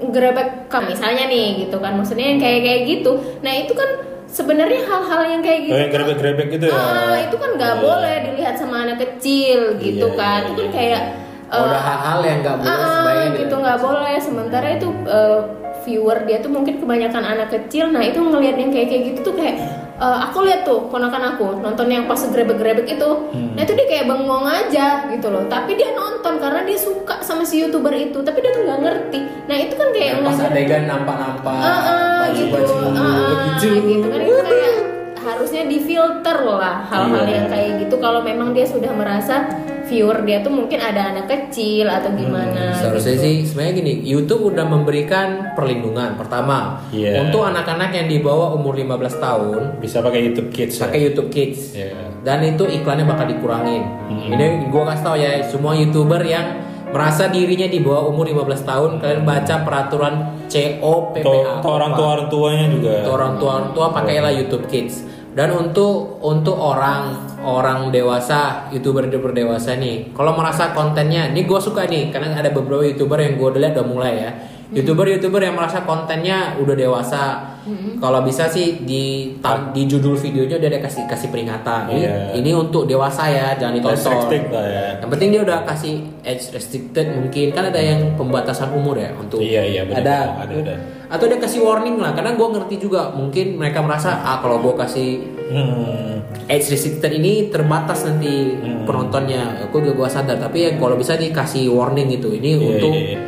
grebek 0.00 0.48
kamu 0.66 0.94
misalnya 0.94 1.24
nih 1.26 1.46
gitu 1.62 1.76
kan 1.78 1.92
maksudnya 1.94 2.26
yang 2.30 2.40
kayak 2.40 2.60
kayak 2.62 2.80
gitu. 2.86 3.12
Nah 3.40 3.52
itu 3.52 3.72
kan 3.72 3.90
sebenarnya 4.26 4.80
hal-hal 4.84 5.22
yang 5.26 5.42
kayak 5.42 5.60
gitu. 5.66 5.74
Oh, 5.74 5.80
yang 5.80 5.90
grebek-grebek 5.90 6.46
gitu 6.52 6.64
ya? 6.68 6.76
Ah, 6.76 7.16
itu 7.18 7.36
kan 7.36 7.50
nggak 7.54 7.74
Iya. 7.74 7.82
boleh 7.82 8.16
dilihat 8.24 8.54
sama 8.54 8.76
anak 8.84 8.98
kecil 8.98 9.76
gitu 9.76 10.06
Iya, 10.06 10.16
kan. 10.16 10.40
iya, 10.40 10.48
Itu 10.48 10.52
kan 10.54 10.64
iya. 10.64 10.74
kayak 10.74 11.02
eh, 11.48 11.64
udah 11.64 11.80
hal-hal 11.80 12.20
yang 12.22 12.38
nggak 12.42 12.56
boleh 12.60 12.68
Ah, 12.70 12.88
sebaiknya 12.92 13.30
gitu 13.40 13.54
nggak 13.56 13.78
boleh 13.80 14.16
sementara 14.20 14.66
itu 14.70 14.88
eh, 15.08 15.40
viewer 15.80 16.18
dia 16.22 16.38
tuh 16.38 16.50
mungkin 16.52 16.74
kebanyakan 16.76 17.24
anak 17.24 17.48
kecil 17.48 17.88
nah 17.88 18.02
itu 18.02 18.20
ngelihat 18.20 18.56
yang 18.56 18.68
kayak 18.68 18.88
kayak 18.88 19.02
gitu 19.08 19.20
tuh 19.24 19.34
kayak 19.34 19.56
eh, 19.98 20.18
aku 20.22 20.38
lihat 20.42 20.62
tuh 20.62 20.86
ponakan 20.86 21.34
aku 21.34 21.58
nonton 21.58 21.86
yang 21.86 22.06
pas 22.06 22.18
grebek-grebek 22.18 22.86
itu 22.88 23.10
nah 23.52 23.60
itu 23.60 23.74
dia 23.74 23.86
kayak 23.86 24.06
bengong 24.06 24.46
aja 24.46 24.86
gitu 25.08 25.26
loh. 25.28 25.42
Tapi 25.46 25.74
dia 25.74 25.90
nonton 25.92 26.38
karena 26.38 26.62
dia 26.62 26.78
suka 26.78 27.18
sama 27.20 27.42
si 27.42 27.58
youtuber 27.58 27.90
itu 27.90 28.22
tapi 28.22 28.38
dia 28.38 28.50
tuh 28.50 28.62
nggak 28.62 28.80
ngerti. 28.80 29.18
Nah 29.44 29.56
itu 29.56 29.74
kan 29.74 29.88
kayak 29.90 30.12
Yang 30.14 30.24
pas 30.24 30.38
adegan 30.44 30.82
nampak-nampak 30.86 31.58
ah, 31.58 32.30
gitu, 32.30 32.54
baju-baju 32.54 32.74
Ah, 32.94 33.02
ah, 33.02 33.58
gitu. 33.58 33.68
gitu 33.82 34.06
kan 34.06 34.20
itu 34.20 34.42
kayak 34.44 34.74
harusnya 35.18 35.62
difilter 35.66 36.38
lah 36.40 36.86
hal-hal 36.86 37.24
Iya. 37.26 37.34
yang 37.34 37.46
kayak 37.50 37.70
gitu. 37.82 37.94
Kalau 37.98 38.20
memang 38.22 38.54
dia 38.54 38.64
sudah 38.64 38.94
merasa 38.94 39.44
viewer 39.88 40.20
dia 40.22 40.38
tuh 40.38 40.52
mungkin 40.52 40.76
ada 40.76 41.10
anak 41.10 41.26
kecil 41.26 41.88
atau 41.88 42.12
gimana 42.12 42.76
Seharusnya 42.76 43.16
gitu. 43.16 43.24
sih 43.24 43.34
sebenarnya 43.42 43.74
gini, 43.74 43.92
YouTube 44.04 44.52
udah 44.52 44.64
memberikan 44.64 45.56
perlindungan. 45.56 46.14
Pertama, 46.14 46.84
Iya. 46.92 47.24
untuk 47.24 47.42
anak-anak 47.42 47.90
yang 47.90 48.06
di 48.06 48.20
bawah 48.20 48.52
umur 48.52 48.76
15 48.76 49.16
tahun 49.16 49.80
Bisa 49.80 50.04
pakai 50.04 50.28
YouTube 50.28 50.52
Kids. 50.52 50.76
ya? 50.76 50.86
pakai 50.86 51.00
YouTube 51.02 51.28
Kids. 51.28 51.60
Iya. 51.74 51.90
Dan 52.22 52.44
itu 52.44 52.64
iklannya 52.64 53.08
bakal 53.08 53.26
dikurangin. 53.26 53.82
Hmm. 53.82 54.28
Ini 54.28 54.68
gua 54.68 54.92
kasih 54.92 55.02
tau 55.02 55.16
ya 55.16 55.40
semua 55.42 55.72
YouTuber 55.72 56.20
yang 56.22 56.46
merasa 56.88 57.28
dirinya 57.28 57.68
di 57.68 57.80
bawah 57.80 58.08
umur 58.08 58.24
15 58.24 58.64
tahun 58.64 58.90
kalian 58.98 59.22
baca 59.22 59.54
peraturan 59.64 60.14
COPPA. 60.48 61.60
Orang 61.62 61.92
tua 61.94 62.06
orang 62.16 62.28
tuanya 62.28 62.66
juga. 62.72 62.92
Orang 63.06 63.32
tua 63.36 63.50
orang 63.60 63.70
tua 63.72 63.86
pakailah 63.92 64.32
YouTube 64.32 64.64
Kids. 64.66 65.04
Dan 65.38 65.54
untuk 65.54 66.18
untuk 66.18 66.58
orang 66.58 67.14
orang 67.38 67.94
dewasa 67.94 68.66
youtuber 68.74 69.06
youtuber 69.06 69.30
dewasa 69.30 69.78
nih, 69.78 70.10
kalau 70.10 70.34
merasa 70.34 70.74
kontennya, 70.74 71.30
ini 71.30 71.46
gue 71.46 71.60
suka 71.62 71.86
nih 71.86 72.10
karena 72.10 72.34
ada 72.34 72.50
beberapa 72.50 72.82
youtuber 72.82 73.22
yang 73.22 73.38
gue 73.38 73.46
udah 73.46 73.60
lihat 73.62 73.74
udah 73.78 73.86
mulai 73.86 74.14
ya. 74.18 74.30
Youtuber 74.68 75.06
youtuber 75.06 75.40
yang 75.40 75.54
merasa 75.54 75.86
kontennya 75.86 76.58
udah 76.58 76.74
dewasa, 76.74 77.54
kalau 77.96 78.20
bisa 78.20 78.50
sih 78.50 78.82
di 78.82 79.32
tam- 79.40 79.70
di 79.72 79.86
judul 79.86 80.12
videonya 80.12 80.58
udah 80.58 80.68
ada 80.68 80.80
kasih 80.84 81.06
kasih 81.08 81.30
peringatan. 81.30 81.88
Ini, 81.88 82.00
Iya. 82.02 82.16
ini 82.36 82.50
untuk 82.52 82.84
dewasa 82.84 83.30
ya, 83.30 83.54
jangan 83.56 83.78
ditonton. 83.78 84.28
Ya. 84.52 85.00
Yang 85.00 85.08
penting 85.14 85.28
dia 85.32 85.40
udah 85.46 85.58
kasih 85.64 85.94
age 86.20 86.52
restricted 86.52 87.14
mungkin 87.14 87.54
kan 87.54 87.70
ada 87.70 87.78
yang 87.80 88.12
pembatasan 88.18 88.74
umur 88.74 88.98
ya 88.98 89.14
untuk 89.14 89.38
Iya, 89.40 89.62
iya, 89.64 89.82
benar, 89.86 90.02
ada 90.02 90.18
benar. 90.34 90.44
Ada, 90.44 90.54
ada. 90.66 90.97
Atau 91.08 91.24
dia 91.24 91.36
kasih 91.36 91.60
warning 91.60 91.96
lah 91.96 92.12
karena 92.12 92.32
gue 92.32 92.48
ngerti 92.50 92.76
juga 92.78 93.08
mungkin 93.10 93.56
mereka 93.56 93.80
merasa 93.80 94.20
ah 94.20 94.38
kalau 94.38 94.60
gue 94.60 94.74
kasih 94.76 95.10
Hmm. 95.48 96.20
age 96.44 96.68
restricted 96.68 97.08
ini 97.10 97.48
terbatas 97.48 98.04
nanti 98.04 98.52
Hmm. 98.54 98.84
penontonnya 98.84 99.64
aku 99.64 99.80
juga 99.80 99.96
gue 99.98 100.08
sadar 100.10 100.36
tapi 100.36 100.60
ya 100.60 100.70
kalau 100.74 100.92
bisa 100.94 101.16
dikasih 101.16 101.68
warning 101.68 102.04
gitu 102.10 102.28
ini 102.30 102.52
Iya, 102.52 102.68
untuk 102.68 102.92
iya, 102.92 103.08
iya. 103.08 103.20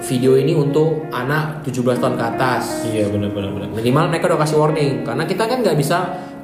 video 0.00 0.34
ini 0.34 0.50
untuk 0.52 1.06
anak 1.08 1.62
17 1.62 1.94
tahun 1.96 2.14
ke 2.14 2.24
atas 2.28 2.82
Iya 2.84 3.06
benar 3.08 3.30
benar 3.30 3.50
benar. 3.52 3.68
minimal 3.70 4.04
mereka 4.08 4.24
udah 4.26 4.40
kasih 4.40 4.58
warning 4.58 4.92
karena 5.02 5.24
kita 5.24 5.42
kan 5.44 5.58
nggak 5.60 5.76
bisa 5.76 5.98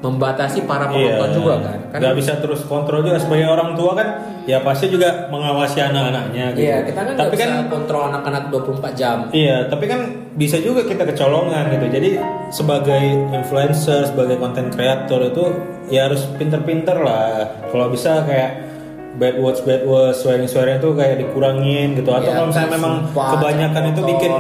membatasi 0.05 0.69
para 0.69 0.85
penonton 0.87 1.31
juga 1.33 1.55
kan 1.59 1.79
kan 1.89 1.97
Iya. 1.97 2.01
Nggak 2.05 2.17
bisa 2.21 2.33
terus 2.37 2.61
kontrol 2.65 3.01
juga 3.01 3.17
sebagai 3.17 3.49
orang 3.49 3.73
tua 3.73 3.97
kan 3.97 4.09
ya 4.45 4.61
pasti 4.61 4.93
juga 4.93 5.33
mengawasi 5.33 5.81
anak-anaknya 5.81 6.53
gitu. 6.53 6.63
iya 6.63 6.85
kita 6.85 7.01
kan 7.01 7.15
tapi 7.17 7.33
bisa 7.33 7.45
kan 7.49 7.73
kontrol 7.73 8.03
anak-anak 8.05 8.43
24 8.53 8.93
jam 8.93 9.17
Iya, 9.33 9.57
tapi 9.67 9.85
kan 9.89 10.01
bisa 10.35 10.61
juga 10.61 10.85
kita 10.85 11.07
kecolongan 11.07 11.73
gitu. 11.73 11.87
Jadi 11.89 12.11
sebagai 12.51 13.05
influencer, 13.33 14.05
sebagai 14.05 14.37
konten 14.37 14.69
kreator 14.69 15.25
itu 15.25 15.45
ya 15.89 16.11
harus 16.11 16.29
pinter-pinter 16.37 17.01
lah. 17.01 17.49
Kalau 17.71 17.89
bisa 17.89 18.21
kayak 18.23 18.51
bad 19.17 19.39
words, 19.39 19.63
bad 19.63 19.87
words, 19.87 20.21
swearing-swearing 20.21 20.77
itu 20.77 20.91
kayak 20.93 21.17
dikurangin 21.19 21.97
gitu. 21.97 22.11
Atau 22.11 22.29
Iya, 22.29 22.35
kalau 22.35 22.49
misalnya 22.51 22.71
memang 22.75 22.95
kebanyakan 23.15 23.83
itu 23.95 24.01
bikin 24.05 24.33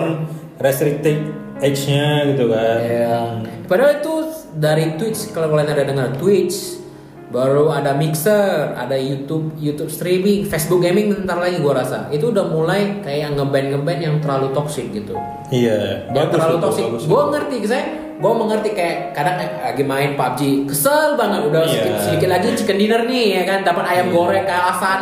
restricted 0.58 1.18
age-nya 1.62 2.34
gitu 2.34 2.44
kan. 2.50 2.76
Iya. 2.82 3.16
Padahal 3.64 3.96
itu 3.96 4.12
dari 4.54 4.94
Twitch 4.94 5.30
kalau 5.30 5.50
kalian 5.50 5.68
ada 5.68 5.84
dengar 5.84 6.08
Twitch, 6.14 6.78
baru 7.26 7.68
ada 7.68 7.92
Mixer, 7.92 8.72
ada 8.72 8.94
YouTube, 8.94 9.54
YouTube 9.56 9.88
streaming, 9.88 10.46
Facebook 10.46 10.78
gaming 10.80 11.10
bentar 11.12 11.34
lagi 11.36 11.58
gua 11.58 11.74
rasa. 11.76 12.06
Itu 12.08 12.30
udah 12.30 12.46
mulai 12.46 13.00
kayak 13.00 13.34
ngeband 13.34 13.66
ngeband 13.72 14.00
yang 14.00 14.16
terlalu 14.18 14.50
toxic 14.50 14.88
gitu. 14.88 15.18
Iya, 15.48 16.08
Yang 16.10 16.28
terlalu 16.30 16.56
toxic. 16.60 16.84
bagus 16.88 17.02
Gue 17.04 17.18
itu. 17.18 17.30
ngerti, 17.30 17.56
saya 17.66 17.84
gue 18.14 18.32
mengerti 18.32 18.70
kayak 18.72 19.10
kadang 19.10 19.36
kayak 19.36 19.54
lagi 19.60 19.84
main 19.84 20.10
PUBG 20.14 20.40
kesel 20.64 21.18
banget 21.18 21.40
udah 21.44 21.60
Iya. 21.60 21.68
sedikit, 21.68 21.94
sedikit 22.00 22.28
lagi 22.30 22.46
chicken 22.54 22.78
dinner 22.78 23.02
nih 23.04 23.26
ya 23.32 23.42
kan 23.44 23.58
dapat 23.60 23.84
ayam 23.84 24.06
Iya. 24.06 24.14
goreng 24.14 24.44
kealasan 24.44 24.98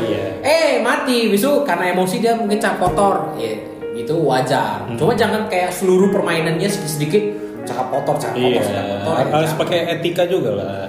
Iya. 0.00 0.22
eh 0.56 0.70
mati 0.80 1.28
bisu 1.28 1.62
karena 1.62 1.92
emosi 1.92 2.16
dia 2.18 2.32
mungkin 2.34 2.56
cap 2.56 2.80
kotor 2.80 3.36
ya 3.36 3.52
itu 3.92 4.14
wajar 4.16 4.82
Hmm. 4.82 4.96
cuma 4.96 5.12
jangan 5.12 5.46
kayak 5.46 5.68
seluruh 5.70 6.08
permainannya 6.08 6.64
sedikit 6.64 6.88
sedikit 6.90 7.22
cakap 7.70 7.86
kotor 7.88 8.16
cakap 8.18 8.36
Iya, 8.36 8.50
kotor 8.56 8.66
cakap 8.66 8.84
kotor 9.00 9.14
ya, 9.16 9.24
harus 9.32 9.52
pakai 9.56 9.78
etika 9.92 10.22
juga 10.24 10.50
lah. 10.52 10.86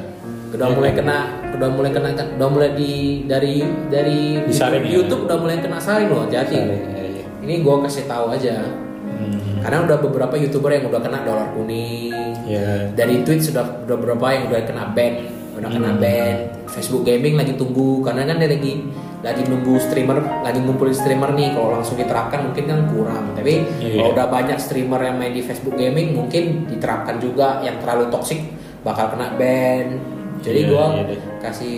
udah 0.51 0.67
mulai 0.67 0.91
kena 0.91 1.17
udah 1.51 1.69
mulai 1.69 1.91
kena 1.91 2.09
udah 2.11 2.49
mulai 2.49 2.69
di 2.73 2.91
dari 3.23 3.61
dari 3.87 4.41
Disaring 4.43 4.83
ya? 4.83 4.91
YouTube 4.93 5.23
udah 5.23 5.37
mulai 5.37 5.57
kena 5.57 5.77
saring 5.77 6.09
loh 6.09 6.27
jadi 6.27 6.51
iya, 6.51 7.03
iya. 7.07 7.25
ini 7.39 7.53
gue 7.59 7.75
kasih 7.81 8.03
tahu 8.03 8.31
aja 8.31 8.59
Hmm, 9.01 9.61
karena 9.61 9.85
udah 9.85 9.97
beberapa 10.01 10.33
youtuber 10.33 10.71
yang 10.71 10.87
udah 10.87 10.97
kena 10.97 11.21
dolar 11.21 11.53
kuning 11.53 12.33
Iya. 12.43 12.89
dari 12.91 13.21
Twitch 13.21 13.47
sudah 13.47 13.85
udah 13.85 13.95
beberapa 13.95 14.25
yang 14.29 14.43
udah 14.47 14.59
kena 14.61 14.83
ban 14.89 15.13
udah 15.53 15.69
kena 15.69 15.89
Hmm. 15.89 16.01
ban 16.01 16.35
Facebook 16.65 17.03
gaming 17.03 17.35
lagi 17.35 17.53
tunggu 17.53 18.01
karena 18.01 18.25
kan 18.25 18.35
dia 18.35 18.49
lagi 18.49 18.81
lagi 19.21 19.41
nunggu 19.43 19.77
streamer 19.77 20.17
lagi 20.41 20.59
ngumpulin 20.59 20.91
streamer 20.91 21.29
nih 21.31 21.53
kalau 21.53 21.69
langsung 21.71 21.93
diterapkan 21.93 22.41
mungkin 22.43 22.63
kan 22.65 22.79
kurang 22.87 23.23
tapi 23.31 23.61
Iya. 23.77 23.93
kalau 23.95 24.09
udah 24.11 24.27
banyak 24.27 24.57
streamer 24.57 24.97
yang 24.99 25.15
main 25.15 25.31
di 25.31 25.41
Facebook 25.41 25.75
gaming 25.75 26.13
mungkin 26.13 26.65
diterapkan 26.65 27.17
juga 27.17 27.61
yang 27.61 27.77
terlalu 27.77 28.09
toksik 28.09 28.41
bakal 28.81 29.09
kena 29.09 29.37
ban 29.37 30.01
jadi 30.41 30.59
Iya, 30.59 30.67
gua 30.67 30.85
iya 30.91 31.03
deh. 31.05 31.19
kasih 31.37 31.77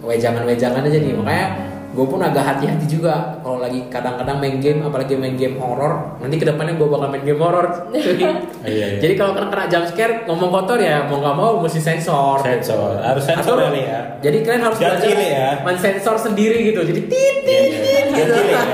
wejangan-wejangan 0.00 0.82
aja 0.82 0.98
nih 0.98 1.12
makanya 1.12 1.46
gue 1.92 2.06
pun 2.06 2.16
agak 2.18 2.40
hati-hati 2.42 2.88
juga 2.88 3.36
kalau 3.38 3.60
lagi 3.60 3.84
kadang-kadang 3.86 4.40
main 4.40 4.56
game 4.58 4.80
apalagi 4.80 5.12
main 5.12 5.36
game 5.36 5.56
horror 5.56 6.16
nanti 6.18 6.36
ke 6.36 6.44
depannya 6.44 6.72
gue 6.74 6.88
bakal 6.88 7.04
main 7.06 7.20
game 7.20 7.36
horror 7.36 7.68
Iya, 7.92 8.32
iya. 8.64 8.86
jadi 8.96 9.12
kalau 9.14 9.34
kena 9.34 9.48
kena 9.48 9.64
jump 9.68 9.84
scare 9.86 10.24
ngomong 10.24 10.48
kotor 10.50 10.78
ya 10.78 11.04
mau 11.04 11.18
nggak 11.18 11.34
mau 11.34 11.60
mesti 11.60 11.76
sensor 11.78 12.40
Sensor. 12.40 12.96
Harus 12.96 13.22
sensor 13.22 13.60
Atau- 13.60 13.76
ya. 13.76 14.16
jadi 14.18 14.36
kalian 14.40 14.62
harus 14.62 14.78
belajar 14.78 15.12
ya. 15.12 15.48
main 15.60 15.76
sensor 15.76 16.16
sendiri 16.16 16.64
gitu 16.64 16.80
jadi 16.80 17.00
tit 17.04 17.36
Iya, 17.42 17.60
iya. 17.68 18.00
Ya. 18.12 18.66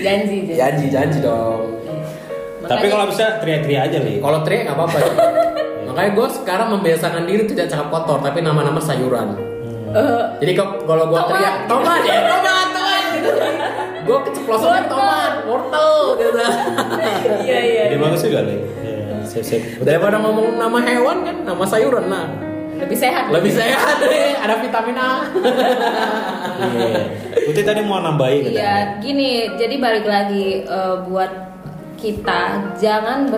janji 0.00 0.36
janji 0.46 0.54
janji 0.54 0.86
janji 0.88 1.18
dong 1.18 1.74
Tapi 2.64 2.86
kalau 2.86 3.06
bisa 3.06 3.38
teriak-teriak 3.38 3.82
aja 3.88 3.98
nih. 3.98 4.16
kalau 4.18 4.40
teriak 4.40 4.62
nggak 4.64 4.76
apa-apa 4.78 4.96
ya. 4.96 5.12
makanya 5.86 6.10
gue 6.12 6.26
sekarang 6.32 6.68
membiasakan 6.70 7.22
diri 7.24 7.44
tidak 7.44 7.66
cakap 7.68 7.88
kotor 7.88 8.18
tapi 8.18 8.40
nama-nama 8.40 8.78
sayuran 8.78 9.36
Eh, 9.94 10.22
Jadi 10.42 10.52
kok 10.52 10.70
kalau 10.84 11.04
gua 11.06 11.22
Tomat. 11.22 11.30
teriak 11.30 11.56
tomat 11.70 12.00
ya 12.02 12.18
tomat 12.30 12.68
tomat 12.74 13.04
gitu. 13.14 13.30
Gua 14.04 14.18
keceplosan 14.20 14.84
tomat, 14.90 15.32
wortel 15.46 15.92
gitu. 16.18 16.40
iya 17.46 17.58
iya 17.62 17.82
Jadi 17.88 17.96
bagus 17.96 18.20
juga 18.20 18.40
nih. 18.42 18.58
Iya, 18.82 19.16
sip 19.22 19.42
sip. 19.46 19.62
Daripada 19.80 20.18
ngomong 20.18 20.58
nama 20.58 20.78
hewan 20.82 21.16
kan, 21.22 21.36
nama 21.42 21.64
sayuran 21.64 22.06
nah. 22.06 22.26
lebih 22.74 22.98
sehat 22.98 23.30
Lebih 23.30 23.54
sehat 23.54 24.02
deh, 24.02 24.34
ada 24.44 24.58
vitamin 24.58 24.98
A. 24.98 25.10
Iya. 26.58 27.02
Putih 27.46 27.62
tadi 27.62 27.80
mau 27.86 28.02
nambahin. 28.02 28.50
Iya, 28.50 28.98
gini, 28.98 29.54
jadi 29.54 29.78
balik 29.78 30.04
lagi 30.04 30.66
eh, 30.66 30.96
buat 31.06 31.30
kita 31.94 32.74
jangan 32.76 33.30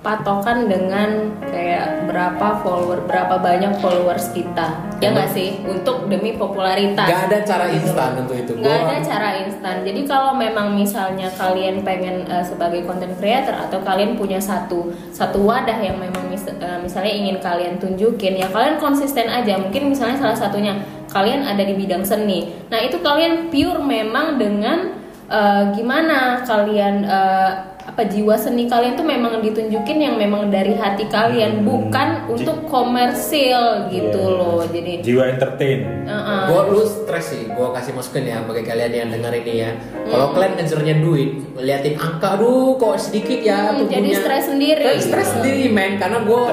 berpatokan 0.00 0.64
dengan 0.64 1.36
kayak 1.44 2.08
berapa 2.08 2.64
follower, 2.64 3.04
berapa 3.04 3.36
banyak 3.36 3.84
followers 3.84 4.32
kita. 4.32 4.80
Ya 4.96 5.12
nggak 5.12 5.28
sih? 5.28 5.60
Untuk 5.68 6.08
demi 6.08 6.40
popularitas. 6.40 7.04
Gak 7.04 7.28
ada 7.28 7.38
cara 7.44 7.68
instan 7.68 8.10
untuk 8.24 8.32
itu. 8.32 8.56
Nggak 8.56 8.76
ada 8.80 8.96
cara 9.04 9.28
instan. 9.44 9.84
Jadi 9.84 10.00
kalau 10.08 10.32
memang 10.32 10.72
misalnya 10.72 11.28
kalian 11.36 11.84
pengen 11.84 12.24
eh, 12.24 12.40
sebagai 12.40 12.88
content 12.88 13.12
creator 13.20 13.52
atau 13.52 13.84
kalian 13.84 14.16
punya 14.16 14.40
satu 14.40 14.88
satu 15.12 15.44
wadah 15.44 15.76
yang 15.84 16.00
memang 16.00 16.32
mis- 16.32 16.48
eh, 16.48 16.78
misalnya 16.80 17.12
ingin 17.12 17.36
kalian 17.36 17.76
tunjukin, 17.76 18.40
ya 18.40 18.48
kalian 18.48 18.80
konsisten 18.80 19.28
aja. 19.28 19.60
Mungkin 19.60 19.92
misalnya 19.92 20.16
salah 20.16 20.38
satunya 20.48 20.80
kalian 21.12 21.44
ada 21.44 21.60
di 21.60 21.76
bidang 21.76 22.08
seni. 22.08 22.48
Nah 22.72 22.80
itu 22.80 23.04
kalian 23.04 23.52
pure 23.52 23.84
memang 23.84 24.40
dengan 24.40 24.96
eh, 25.28 25.64
gimana 25.76 26.40
kalian 26.48 27.04
eh, 27.04 27.52
apa 28.00 28.08
jiwa 28.08 28.32
seni 28.32 28.64
kalian 28.64 28.96
tuh 28.96 29.04
memang 29.04 29.44
ditunjukin 29.44 30.00
yang 30.00 30.16
memang 30.16 30.48
dari 30.48 30.72
hati 30.72 31.04
kalian, 31.04 31.60
Hmm. 31.60 31.68
bukan 31.68 32.08
untuk 32.32 32.64
komersil 32.64 33.92
gitu 33.92 34.16
Iya. 34.16 34.38
loh. 34.40 34.64
Jadi 34.64 35.04
Jiwa 35.04 35.28
entertain. 35.28 35.84
uh-uh. 36.08 36.48
Gue 36.48 36.60
lu 36.72 36.82
stres 36.88 37.28
sih, 37.28 37.44
gue 37.44 37.68
kasih 37.76 37.92
masukin 37.92 38.24
ya 38.24 38.40
bagi 38.40 38.64
kalian 38.64 38.88
yang 38.88 39.08
denger 39.12 39.44
ini 39.44 39.54
ya. 39.60 39.70
Kalau 40.08 40.32
kalian 40.32 40.56
ngejarnya 40.56 40.94
duit, 41.04 41.30
liatin 41.60 42.00
angka, 42.00 42.40
aduh 42.40 42.80
kok 42.80 42.96
sedikit 42.96 43.44
ya 43.44 43.76
Hmm, 43.76 43.84
jadi 43.84 44.08
stres 44.16 44.48
sendiri. 44.48 44.96
Stres 44.96 45.28
sendiri 45.36 45.68
men, 45.68 46.00
karena 46.00 46.24
gue. 46.24 46.44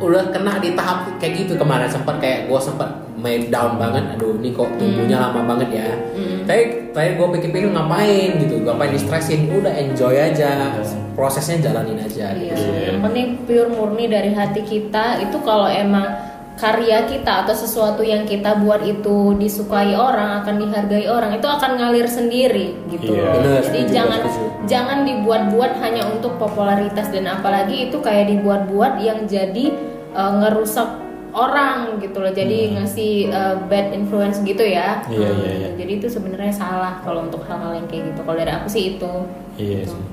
Udah 0.00 0.32
kena 0.32 0.56
di 0.56 0.72
tahap 0.72 1.12
kayak 1.16 1.44
gitu 1.44 1.52
kemarin 1.54 1.84
sempat 1.86 2.16
kayak 2.18 2.48
gue 2.48 2.56
sempat 2.56 2.88
main 3.14 3.52
down 3.52 3.76
banget 3.76 4.16
aduh 4.16 4.32
ini 4.34 4.50
kok 4.50 4.72
tumbuhnya 4.74 5.12
Hmm. 5.12 5.24
lama 5.28 5.40
banget 5.46 5.68
ya 5.76 5.88
tapi 6.42 6.62
tapi 6.90 7.08
gue 7.14 7.26
pikir-pikir 7.36 7.68
ngapain 7.68 8.30
gitu 8.40 8.64
ngapain 8.64 8.90
di 8.90 8.98
stressin 8.98 9.46
udah 9.46 9.68
enjoy 9.70 10.16
aja 10.16 10.72
prosesnya 11.12 11.60
jalanin 11.62 12.00
aja 12.00 12.32
Iya, 12.32 12.56
gitu. 12.56 12.70
yang 12.88 13.00
penting 13.04 13.26
pure 13.44 13.68
murni 13.68 14.08
dari 14.08 14.32
hati 14.32 14.64
kita 14.64 15.20
itu 15.20 15.36
kalau 15.40 15.68
emang 15.68 16.32
karya 16.56 17.08
kita 17.08 17.44
atau 17.44 17.52
sesuatu 17.52 18.00
yang 18.00 18.24
kita 18.24 18.56
buat 18.56 18.84
itu 18.84 19.32
disukai 19.34 19.92
orang 19.92 20.40
akan 20.40 20.60
dihargai 20.60 21.08
orang 21.08 21.32
itu 21.32 21.44
akan 21.44 21.76
ngalir 21.76 22.04
sendiri 22.04 22.76
gitu. 22.88 23.16
Iya. 23.16 23.32
Bener, 23.32 23.60
Jadi 23.64 23.80
jangan 23.88 24.20
jangan 24.64 24.98
dibuat-buat 25.04 25.80
hanya 25.80 26.04
untuk 26.06 26.36
popularitas 26.36 27.08
dan 27.08 27.24
apalagi 27.26 27.88
itu 27.88 27.96
kayak 27.98 28.28
dibuat-buat 28.28 29.00
yang 29.00 29.24
jadi 29.24 29.72
uh, 30.14 30.32
ngerusak 30.40 30.88
orang 31.30 31.98
gitu 32.02 32.18
loh. 32.18 32.32
Jadi 32.34 32.74
ngasih 32.74 33.12
uh, 33.30 33.56
bad 33.70 33.94
influence 33.94 34.42
gitu 34.42 34.62
ya. 34.62 35.02
Hmm. 35.06 35.14
Iya, 35.14 35.30
iya, 35.30 35.52
iya. 35.54 35.68
Jadi 35.78 35.92
itu 36.02 36.06
sebenarnya 36.10 36.54
salah 36.54 36.98
kalau 37.06 37.26
untuk 37.26 37.46
hal-hal 37.46 37.78
yang 37.78 37.86
kayak 37.86 38.14
gitu. 38.14 38.20
Kalau 38.26 38.36
dari 38.38 38.52
aku 38.52 38.68
sih 38.68 38.84
itu. 38.98 39.12
Iya 39.58 39.80
sih. 39.86 40.04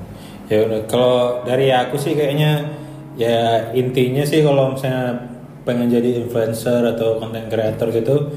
Ya 0.48 0.58
udah 0.64 0.80
kalau 0.88 1.44
dari 1.44 1.68
aku 1.68 2.00
sih 2.00 2.16
kayaknya 2.16 2.72
ya 3.18 3.74
intinya 3.74 4.24
sih 4.24 4.40
kalau 4.40 4.72
misalnya 4.72 5.28
pengen 5.66 5.92
jadi 5.92 6.24
influencer 6.24 6.80
atau 6.96 7.20
content 7.20 7.50
creator 7.52 7.92
gitu 7.92 8.32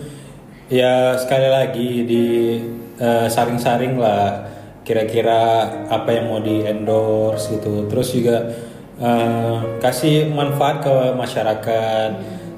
ya 0.67 1.15
sekali 1.15 1.47
lagi 1.47 1.89
di 2.04 2.26
eh, 3.00 3.28
saring-saring 3.32 3.95
lah 3.95 4.52
kira-kira 4.84 5.71
apa 5.88 6.10
yang 6.12 6.26
mau 6.28 6.41
di 6.43 6.67
endorse 6.67 7.56
gitu. 7.56 7.88
Terus 7.88 8.08
juga 8.12 8.38
eh, 9.02 9.56
kasih 9.82 10.30
manfaat 10.32 10.86
ke 10.86 10.96
masyarakat. 11.18 12.10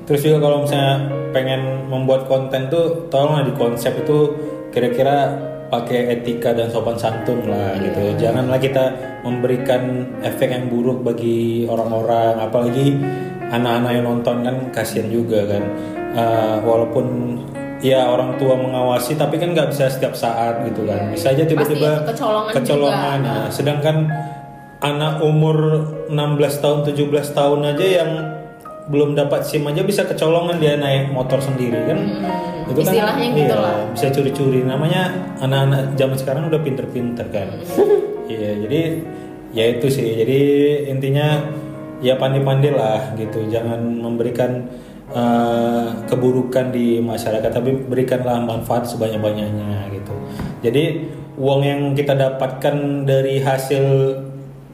Terus 0.04 0.20
juga 0.20 0.38
kalau 0.44 0.68
misalnya 0.68 1.08
pengen 1.32 1.88
membuat 1.88 2.28
konten 2.28 2.68
tuh 2.68 3.08
tolonglah 3.08 3.48
di 3.48 3.54
konsep 3.56 3.96
itu 4.04 4.36
kira-kira 4.76 5.32
pakai 5.72 6.20
etika 6.20 6.54
dan 6.54 6.70
sopan 6.70 7.00
santun 7.00 7.50
lah 7.50 7.74
gitu. 7.82 8.14
Janganlah 8.22 8.62
kita 8.62 8.94
memberikan 9.26 10.06
efek 10.22 10.54
yang 10.54 10.70
buruk 10.70 11.02
bagi 11.02 11.66
orang-orang, 11.66 12.38
apalagi 12.38 12.94
anak-anak 13.50 13.92
yang 13.98 14.06
nonton 14.06 14.36
kan 14.46 14.56
kasihan 14.70 15.10
juga 15.10 15.42
kan. 15.50 15.64
Eh, 16.14 16.58
walaupun 16.62 17.40
ya 17.82 18.06
orang 18.06 18.38
tua 18.38 18.54
mengawasi, 18.54 19.18
tapi 19.18 19.42
kan 19.42 19.58
nggak 19.58 19.74
bisa 19.74 19.90
setiap 19.90 20.14
saat 20.14 20.62
gitu 20.70 20.86
kan. 20.86 21.10
Bisa 21.10 21.34
aja 21.34 21.42
tiba-tiba 21.42 22.06
kecolongan 22.06 22.54
kecolongan. 22.54 23.18
juga. 23.18 23.34
Nah, 23.34 23.46
sedangkan 23.50 23.96
anak 24.84 25.24
umur 25.24 25.88
16 26.12 26.60
tahun, 26.60 26.80
17 26.92 27.32
tahun 27.32 27.60
aja 27.72 27.86
yang 28.04 28.12
belum 28.92 29.16
dapat 29.16 29.48
SIM 29.48 29.64
aja 29.72 29.80
bisa 29.80 30.04
kecolongan 30.04 30.60
dia 30.60 30.76
naik 30.76 31.16
motor 31.16 31.40
sendiri 31.40 31.88
kan. 31.88 32.00
Hmm, 32.04 32.68
Itu 32.68 32.84
kan 32.84 32.92
istilahnya 32.92 33.28
gitu 33.32 33.56
iya, 33.56 33.64
lah. 33.64 33.76
bisa 33.96 34.08
curi-curi. 34.12 34.60
Namanya 34.68 35.02
anak-anak 35.40 35.96
zaman 35.96 36.18
sekarang 36.20 36.44
udah 36.52 36.62
pinter-pinter 36.62 37.28
kan? 37.32 37.50
Iya 38.24 38.56
jadi 38.56 38.82
ya 39.52 39.64
itu 39.76 39.88
sih. 39.92 40.16
Jadi 40.16 40.40
intinya 40.88 41.44
ya 42.00 42.16
pandai-pandai 42.16 42.72
lah 42.72 43.12
gitu. 43.20 43.44
Jangan 43.52 43.84
memberikan 44.00 44.64
eh, 45.12 45.88
keburukan 46.08 46.72
di 46.72 47.04
masyarakat 47.04 47.52
tapi 47.52 47.84
berikanlah 47.84 48.40
manfaat 48.40 48.88
sebanyak-banyaknya 48.88 49.92
gitu. 49.92 50.16
Jadi 50.64 50.84
uang 51.36 51.62
yang 51.68 51.82
kita 51.92 52.16
dapatkan 52.16 53.04
dari 53.04 53.44
hasil 53.44 53.84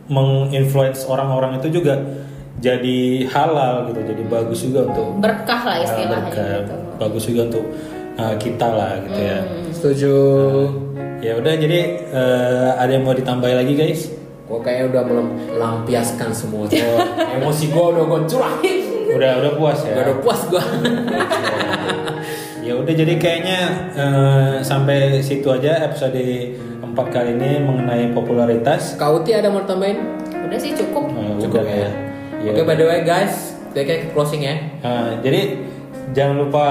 menginfluence 0.10 1.06
orang-orang 1.06 1.62
itu 1.62 1.82
juga 1.82 2.02
jadi 2.60 3.30
halal 3.32 3.88
gitu 3.94 4.02
jadi 4.04 4.24
bagus 4.28 4.60
juga 4.68 4.80
untuk 4.92 5.08
Berkah 5.24 5.62
lah 5.64 5.78
uh, 5.80 5.86
istilahnya 5.86 6.28
berkah. 6.28 6.50
gitu. 6.60 6.76
bagus 7.00 7.24
juga 7.30 7.42
untuk 7.48 7.66
uh, 8.20 8.36
kita 8.36 8.68
lah 8.68 8.92
gitu 9.08 9.20
ya. 9.22 9.40
Setuju. 9.72 10.16
Ya 11.20 11.34
udah 11.40 11.54
jadi 11.56 11.80
uh, 12.12 12.72
ada 12.76 12.92
yang 12.92 13.04
mau 13.08 13.16
ditambahin 13.16 13.58
lagi 13.64 13.74
guys? 13.80 14.12
Gue 14.50 14.60
kayak 14.60 14.92
udah 14.92 15.04
melampiaskan 15.08 16.36
semua. 16.36 16.68
Emosi 17.40 17.72
gue 17.72 17.86
udah 17.96 18.04
gue 18.04 18.20
curahin 18.28 18.90
udah 19.16 19.32
udah 19.42 19.52
puas 19.58 19.80
ya? 19.86 19.96
Udah 19.98 20.16
puas 20.22 20.42
gue 20.48 20.64
ya 22.68 22.74
udah 22.78 22.94
jadi 22.94 23.14
kayaknya 23.18 23.60
uh, 23.98 24.56
sampai 24.62 25.26
situ 25.26 25.50
aja 25.50 25.90
episode 25.90 26.22
empat 26.90 27.08
kali 27.10 27.34
ini 27.34 27.60
mengenai 27.60 28.12
popularitas 28.12 28.96
Kauti 28.96 29.32
ada 29.32 29.48
mau 29.48 29.62
tambahin 29.62 30.00
Udah 30.42 30.58
sih 30.58 30.74
cukup. 30.74 31.10
Uh, 31.10 31.38
cukup 31.38 31.62
udah 31.62 31.76
ya 31.78 31.92
Ya. 32.40 32.52
oke 32.52 32.64
by 32.64 32.74
the 32.74 32.84
way 32.84 33.02
guys 33.02 33.54
kita 33.70 33.84
kayak 33.84 34.02
closing 34.12 34.42
ya 34.42 34.56
Uh, 34.80 35.20
jadi 35.20 35.60
jangan 36.10 36.36
lupa 36.40 36.66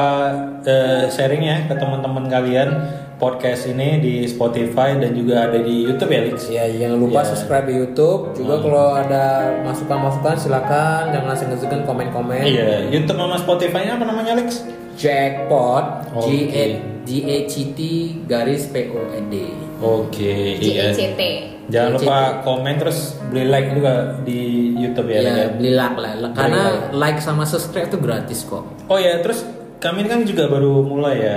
uh, 0.61 1.05
sharing 1.07 1.43
ya 1.43 1.63
ke 1.65 1.75
teman-teman 1.75 2.25
kalian 2.27 2.69
podcast 3.15 3.67
ini 3.67 3.99
di 3.99 4.15
Spotify 4.25 4.95
dan 4.95 5.11
juga 5.11 5.45
ada 5.45 5.59
di 5.59 5.85
YouTube 5.85 6.09
ya 6.09 6.21
Lix 6.25 6.39
Ya, 6.49 6.65
jangan 6.67 6.99
lupa 6.99 7.21
Ya. 7.21 7.29
subscribe 7.29 7.67
di 7.67 7.75
YouTube. 7.77 8.31
Juga 8.33 8.55
kalau 8.59 8.95
ada 8.95 9.25
masukan-masukan 9.61 10.35
silakan 10.37 11.11
jangan 11.11 11.35
segan-segan 11.35 11.83
komen-komen. 11.83 12.47
Iya, 12.47 12.87
YouTube 12.89 13.19
sama 13.19 13.37
Spotify-nya 13.37 13.99
apa 13.99 14.07
namanya 14.07 14.39
Lex? 14.39 14.63
Jackpot 14.95 15.85
G 16.19 16.27
A. 16.49 16.65
G 17.03 17.11
A 17.25 17.37
C 17.47 17.55
T 17.73 17.79
garis 18.25 18.67
P 18.67 18.89
O 18.89 19.03
N 19.09 19.27
D. 19.29 19.37
Oke, 19.79 20.59
iya. 20.59 20.91
JECT. 20.91 21.21
Jangan 21.69 21.91
JCT. 21.93 22.03
lupa 22.03 22.19
komen 22.43 22.75
terus 22.77 22.99
beli 23.29 23.45
like 23.45 23.71
juga 23.71 24.17
di 24.25 24.41
YouTube 24.75 25.09
ya. 25.09 25.21
Lex, 25.21 25.29
Ya, 25.29 25.47
beli 25.53 25.71
like 25.71 25.97
lah. 25.97 26.13
Karena 26.33 26.63
Beli 26.89 26.97
like 26.97 27.19
sama 27.21 27.45
subscribe 27.45 27.87
itu 27.87 27.99
gratis 27.99 28.41
kok. 28.43 28.65
Oh 28.87 28.97
ya, 28.97 29.21
terus 29.21 29.45
kami 29.79 30.03
kan 30.05 30.25
juga 30.25 30.49
baru 30.49 30.81
mulai 30.81 31.17
ya. 31.17 31.37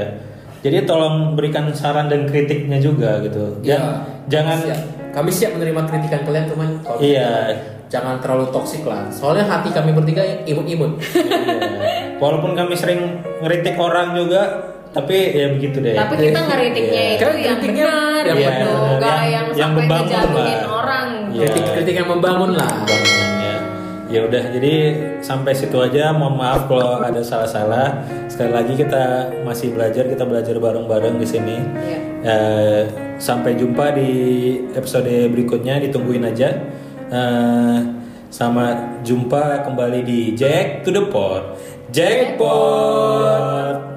Jadi 0.61 0.85
tolong 0.85 1.33
berikan 1.33 1.69
saran 1.73 2.07
dan 2.07 2.25
kritiknya 2.25 2.77
juga 2.77 3.19
gitu. 3.19 3.59
Ya, 3.61 3.77
Jangan 3.77 3.95
jangan 4.29 4.57
siap. 4.63 4.79
kami 5.11 5.29
siap 5.29 5.51
menerima 5.51 5.81
kritikan 5.83 6.21
kalian 6.23 6.45
cuman 6.47 6.69
kalau 6.79 6.99
Iya. 7.01 7.31
jangan 7.89 8.23
terlalu 8.23 8.45
toksik 8.49 8.87
lah. 8.87 9.03
Soalnya 9.11 9.43
hati 9.43 9.69
kami 9.69 9.91
bertiga 9.91 10.23
imut-imut. 10.45 10.95
Iya. 11.03 12.17
Walaupun 12.23 12.53
kami 12.53 12.73
sering 12.73 13.01
ngeritik 13.41 13.75
orang 13.75 14.13
juga, 14.15 14.70
tapi 14.91 15.15
ya 15.31 15.47
begitu 15.55 15.77
deh. 15.79 15.95
Tapi 15.95 16.13
kita 16.19 16.39
ngeritiknya 16.51 17.03
Iya. 17.03 17.15
itu 17.15 17.23
Kan 17.23 17.33
yang 17.39 17.57
kritiknya 17.63 17.87
benar 17.87 18.23
yang 18.27 18.37
gitu, 18.37 18.51
benar. 18.51 18.99
Yang- 18.99 19.31
yang, 19.31 19.45
yang 19.55 19.55
sampai 19.55 19.81
membangun 19.87 20.07
ngejatuhin 20.11 20.61
orang. 20.67 21.07
Iya. 21.31 21.47
Kritik-kritik 21.47 21.95
yang 21.95 22.09
membangun 22.11 22.51
lah. 22.59 22.71
Bangun, 22.83 23.31
ya. 23.39 23.55
Ya 24.11 24.19
udah, 24.27 24.43
jadi 24.51 24.73
sampai 25.23 25.51
situ 25.55 25.77
aja. 25.79 26.11
Mohon 26.11 26.35
maaf 26.43 26.61
kalau 26.67 26.99
ada 26.99 27.23
salah-salah. 27.23 28.03
Sekali 28.27 28.51
lagi 28.51 28.73
kita 28.75 29.03
masih 29.47 29.71
belajar, 29.71 30.03
kita 30.03 30.27
belajar 30.27 30.55
bareng-bareng 30.59 31.15
di 31.15 31.27
sini. 31.27 31.57
Iya. 31.79 31.97
Eh, 32.21 32.81
sampai 33.15 33.55
jumpa 33.55 33.95
di 33.95 34.11
episode 34.75 35.07
berikutnya. 35.31 35.79
Ditungguin 35.79 36.27
aja. 36.27 36.51
Eh, 37.07 37.77
sama 38.27 38.99
jumpa 39.03 39.63
kembali 39.63 40.03
di 40.03 40.19
Jack 40.35 40.83
to 40.83 40.91
the 40.91 41.07
Pot. 41.07 41.55
Jackpot. 41.91 43.83